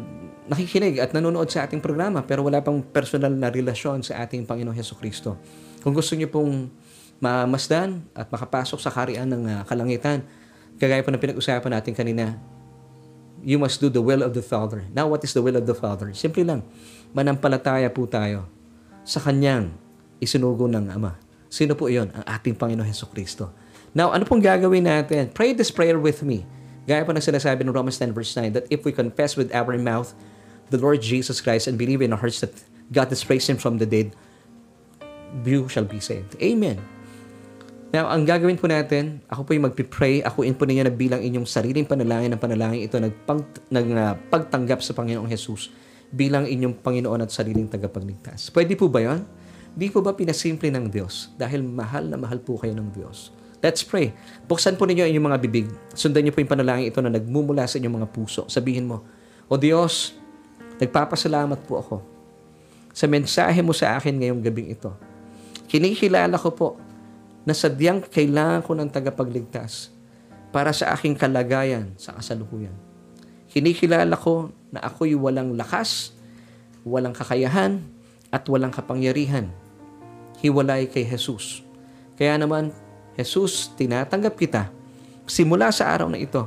[0.48, 4.72] nakikinig at nanonood sa ating programa pero wala pang personal na relasyon sa ating Panginoong
[4.80, 5.36] Heso Kristo.
[5.84, 6.72] Kung gusto niyo pong
[7.20, 10.24] mamasdan at makapasok sa karian ng uh, kalangitan,
[10.80, 12.40] kagaya po ng pinag-usapan natin kanina,
[13.46, 14.82] you must do the will of the Father.
[14.90, 16.10] Now, what is the will of the Father?
[16.18, 16.66] Simple lang,
[17.14, 18.50] manampalataya po tayo
[19.06, 19.70] sa Kanyang
[20.18, 21.14] isinugo ng Ama.
[21.46, 22.10] Sino po iyon?
[22.10, 23.54] Ang ating Panginoon Heso Kristo.
[23.94, 25.30] Now, ano pong gagawin natin?
[25.30, 26.42] Pray this prayer with me.
[26.90, 29.78] Gaya po ng sinasabi ng Romans 10 verse 9 that if we confess with our
[29.78, 30.10] mouth
[30.74, 32.50] the Lord Jesus Christ and believe in our hearts that
[32.90, 34.10] God has raised Him from the dead,
[35.46, 36.34] you shall be saved.
[36.42, 36.82] Amen.
[37.96, 41.48] Now, ang gagawin po natin, ako po yung magpipray, akuin po ninyo na bilang inyong
[41.48, 43.40] sariling panalangin ng panalangin ito nagpang,
[43.72, 45.72] nag, uh, pagtanggap sa Panginoong Jesus
[46.12, 48.52] bilang inyong Panginoon at sariling tagapagligtas.
[48.52, 49.24] Pwede po ba yan?
[49.72, 51.32] Di ko ba pinasimple ng Diyos?
[51.40, 53.32] Dahil mahal na mahal po kayo ng Diyos.
[53.64, 54.12] Let's pray.
[54.44, 55.66] Buksan po ninyo ang inyong mga bibig.
[55.96, 58.44] Sundan niyo po yung panalangin ito na nagmumula sa inyong mga puso.
[58.52, 59.08] Sabihin mo,
[59.48, 60.12] O Diyos,
[60.76, 61.96] nagpapasalamat po ako
[62.92, 64.92] sa mensahe mo sa akin ngayong gabing ito.
[65.64, 66.68] Kinikilala ko po
[67.46, 69.94] na sadyang kailangan ko ng tagapagligtas
[70.50, 72.74] para sa aking kalagayan sa kasalukuyan.
[73.48, 76.12] Kinikilala ko na ako'y walang lakas,
[76.82, 77.80] walang kakayahan,
[78.34, 79.48] at walang kapangyarihan
[80.42, 81.64] hiwalay kay Jesus.
[82.16, 82.72] Kaya naman,
[83.16, 84.68] Jesus, tinatanggap kita
[85.24, 86.44] simula sa araw na ito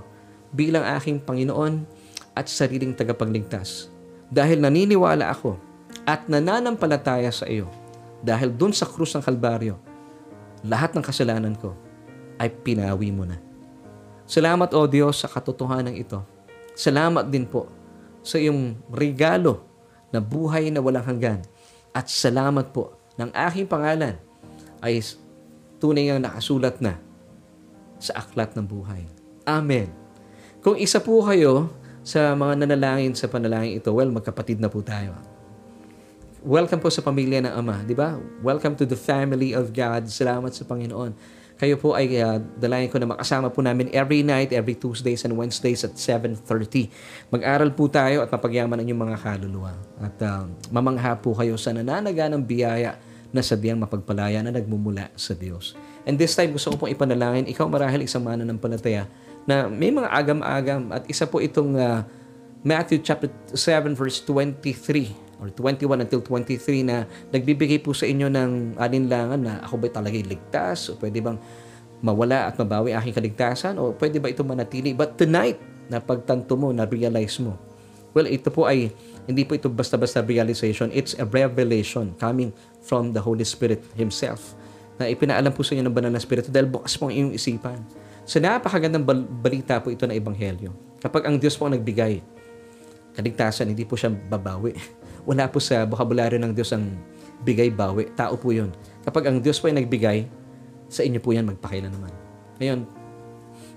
[0.53, 1.85] bilang aking Panginoon
[2.37, 3.89] at sariling tagapagligtas.
[4.29, 5.57] Dahil naniniwala ako
[6.05, 7.65] at nananampalataya sa iyo
[8.21, 9.81] dahil dun sa krus ng Kalbaryo,
[10.65, 11.75] lahat ng kasalanan ko
[12.39, 13.39] ay pinawi mo na.
[14.29, 16.21] Salamat o Diyos sa katotohanan ito.
[16.77, 17.67] Salamat din po
[18.21, 19.65] sa iyong regalo
[20.13, 21.41] na buhay na walang hanggan.
[21.91, 24.15] At salamat po ng aking pangalan
[24.79, 25.01] ay
[25.81, 26.95] tunay ang nakasulat na
[27.99, 29.03] sa aklat ng buhay.
[29.43, 29.91] Amen.
[30.63, 31.71] Kung isa po kayo
[32.03, 35.15] sa mga nanalangin sa panalangin ito, well, magkapatid na po tayo.
[36.39, 38.15] Welcome po sa pamilya ng Ama, di ba?
[38.39, 40.07] Welcome to the family of God.
[40.07, 41.11] Salamat sa Panginoon.
[41.59, 45.35] Kayo po ay uh, dalayan ko na makasama po namin every night, every Tuesdays and
[45.35, 46.47] Wednesdays at 7.30.
[47.35, 49.75] Mag-aral po tayo at mapagyaman ang inyong mga kaluluwa.
[49.99, 52.95] At uh, mamangha po kayo sa nananaga ng biyaya
[53.35, 55.75] na sadyang mapagpalaya na nagmumula sa Diyos.
[56.07, 59.11] And this time, gusto ko pong ipanalangin, ikaw marahil isang mana ng palataya
[59.43, 62.07] na may mga agam-agam at isa po itong uh,
[62.63, 68.75] Matthew chapter 7 verse 23 or 21 until 23 na nagbibigay po sa inyo ng
[68.75, 71.39] alinlangan na ako ba talaga ligtas o pwede bang
[71.99, 74.91] mawala at mabawi aking kaligtasan o pwede ba ito manatili?
[74.91, 75.59] But tonight,
[75.89, 77.57] na pagtanto mo, na-realize mo.
[78.13, 78.93] Well, ito po ay,
[79.25, 80.93] hindi po ito basta-basta realization.
[80.93, 82.53] It's a revelation coming
[82.85, 84.53] from the Holy Spirit Himself
[85.01, 87.81] na ipinaalam po sa inyo ng banal na Espiritu dahil bukas po ang iyong isipan.
[88.29, 90.69] Sa napakagandang bal- balita po ito na Ebanghelyo.
[91.01, 92.21] Kapag ang Diyos po ang nagbigay,
[93.17, 94.77] kaligtasan, hindi po siya babawi.
[95.27, 96.95] Wala po sa bokabularyo ng Diyos ang
[97.43, 98.11] bigay-bawi.
[98.15, 98.71] Tao po yun.
[99.03, 100.27] Kapag ang Diyos po ay nagbigay,
[100.89, 102.11] sa inyo po yan magpakailan naman.
[102.59, 102.79] Ngayon,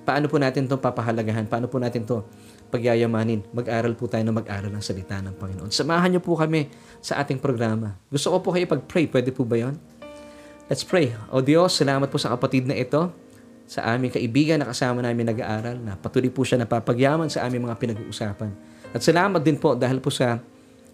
[0.02, 1.46] paano po natin to papahalagahan?
[1.46, 2.26] Paano po natin to
[2.72, 3.46] pagyayamanin?
[3.54, 5.70] Mag-aral po tayo na mag-aral ng salita ng Panginoon.
[5.70, 6.66] Samahan niyo po kami
[6.98, 7.94] sa ating programa.
[8.10, 9.06] Gusto ko po kayo pag-pray.
[9.06, 9.76] Pwede po ba yon?
[10.66, 11.12] Let's pray.
[11.28, 13.12] O Diyos, salamat po sa kapatid na ito,
[13.68, 17.76] sa aming kaibigan na kasama namin nag-aaral, na patuloy po siya napapagyaman sa aming mga
[17.78, 18.50] pinag-uusapan.
[18.92, 20.40] At salamat din po dahil po sa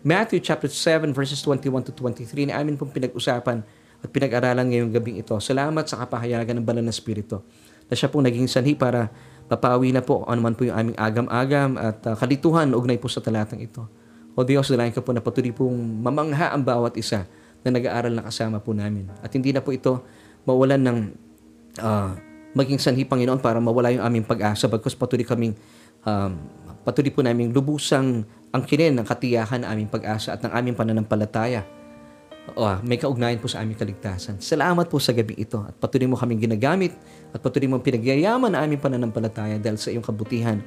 [0.06, 3.66] Matthew chapter 7 verses 21 to 23 na amin pong pinag-usapan
[3.98, 5.34] at pinag-aralan ngayong gabing ito.
[5.42, 7.42] Salamat sa kapahayagan ng banal na Espiritu
[7.90, 9.10] na siya pong naging sanhi para
[9.50, 13.18] papawi na po ano man po yung aming agam-agam at uh, kalituhan ugnay po sa
[13.18, 13.90] talatang ito.
[14.38, 17.26] O Diyos, dalayan ka po na patuloy pong mamangha ang bawat isa
[17.66, 19.10] na nag-aaral na kasama po namin.
[19.18, 19.98] At hindi na po ito
[20.46, 20.98] mawalan ng
[21.82, 22.14] uh,
[22.54, 25.58] maging sanhi, Panginoon, para mawala yung aming pag-asa bagkus patuloy kaming
[26.06, 26.38] um,
[26.86, 28.22] patuloy po namin lubusang
[28.52, 31.66] ang kinin ng katiyakan ng aming pag-asa at ng aming pananampalataya
[32.56, 34.40] oh, may kaugnayan po sa aming kaligtasan.
[34.40, 36.94] Salamat po sa gabi ito at patuloy mo kaming ginagamit
[37.34, 40.62] at patuloy mo pinagyayaman na aming pananampalataya dahil sa iyong kabutihan.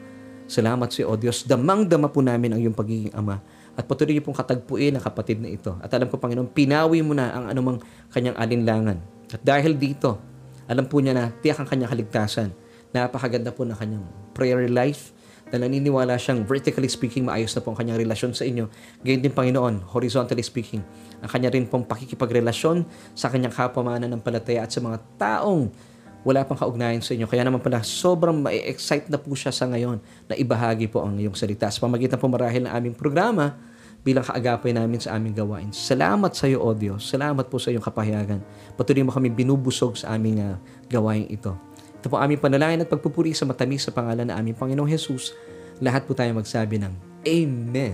[0.46, 1.48] Salamat sa iyo, O Diyos.
[1.48, 3.40] Damang-dama po namin ang iyong pagiging Ama
[3.72, 5.80] at patuloy niyo pong katagpuin ang kapatid na ito.
[5.80, 7.80] At alam ko, Panginoon, pinawi mo na ang anumang
[8.12, 9.00] kanyang alinlangan.
[9.32, 10.20] At dahil dito,
[10.68, 12.52] alam po niya na tiyak ang kanyang kaligtasan.
[12.92, 14.04] Napakaganda po na kanyang
[14.36, 15.16] prayer life
[15.52, 18.72] na naniniwala siyang vertically speaking maayos na po ang kanyang relasyon sa inyo.
[19.04, 20.82] Gayon din Panginoon, horizontally speaking,
[21.20, 25.70] ang kanya rin pong pakikipagrelasyon sa kanyang kapamanan ng palataya at sa mga taong
[26.22, 27.26] wala pang kaugnayan sa inyo.
[27.26, 29.98] Kaya naman pala, sobrang ma-excite na po siya sa ngayon
[30.30, 31.68] na ibahagi po ang iyong salita.
[31.74, 33.58] Sa pamagitan po marahil ng aming programa,
[34.02, 35.70] bilang kaagapay namin sa aming gawain.
[35.70, 37.06] Salamat sa iyo, O Diyos.
[37.06, 38.42] Salamat po sa iyong kapahayagan.
[38.74, 40.58] Patuloy mo kami binubusog sa aming uh,
[40.90, 41.54] gawain ito.
[42.02, 45.38] Ito po aming panalangin at pagpupuri sa matamis sa pangalan ng aming Panginoong Jesus.
[45.86, 46.90] Lahat po tayo magsabi ng
[47.30, 47.94] Amen.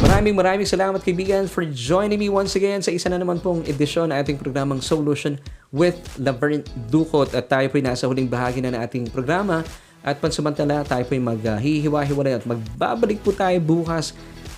[0.00, 4.08] Maraming maraming salamat kaibigan for joining me once again sa isa na naman pong edisyon
[4.08, 5.36] ng ating programang Solution
[5.68, 9.60] with Laverne Ducot at tayo po ay nasa huling bahagi na ng ating programa
[10.02, 14.14] at pansamantala tayo po ay maghihiwa-hiwalay at magbabalik po tayo bukas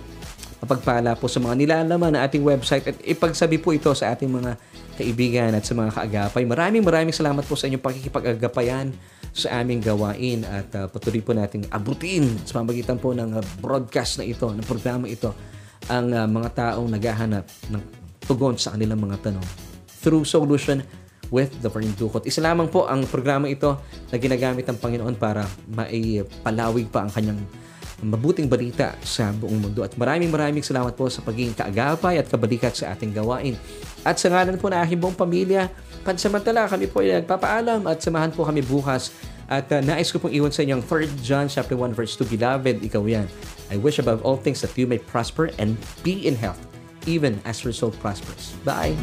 [0.60, 4.60] mapagpala po sa mga nilalaman ng ating website at ipagsabi po ito sa ating mga
[5.00, 6.44] kaibigan at sa mga kaagapay.
[6.44, 8.92] Maraming maraming salamat po sa inyong pakikipag-agapayan
[9.32, 14.20] sa aming gawain at uh, patuloy po nating abutin sa pamagitan po ng uh, broadcast
[14.20, 15.32] na ito, ng programa ito,
[15.88, 17.82] ang uh, mga taong naghahanap ng
[18.28, 19.48] tugon sa kanilang mga tanong
[20.04, 20.84] through solution
[21.30, 22.26] with the Dukot.
[22.26, 23.78] Isa lamang po ang programa ito
[24.10, 27.40] na ginagamit ng Panginoon para maipalawig pa ang kanyang
[28.02, 29.84] mabuting balita sa buong mundo.
[29.84, 33.60] At maraming maraming salamat po sa pagiging kaagapay at kabalikat sa ating gawain.
[34.08, 35.68] At sa ngalan po na aking buong pamilya,
[36.08, 39.12] pansamantala kami po ay nagpapaalam at samahan po kami bukas.
[39.50, 42.86] At uh, nais ko pong iwan sa inyong 3 John chapter 1 verse 2, Beloved,
[42.86, 43.26] ikaw yan.
[43.74, 45.74] I wish above all things that you may prosper and
[46.06, 46.62] be in health,
[47.10, 48.54] even as your soul prospers.
[48.62, 48.94] Bye!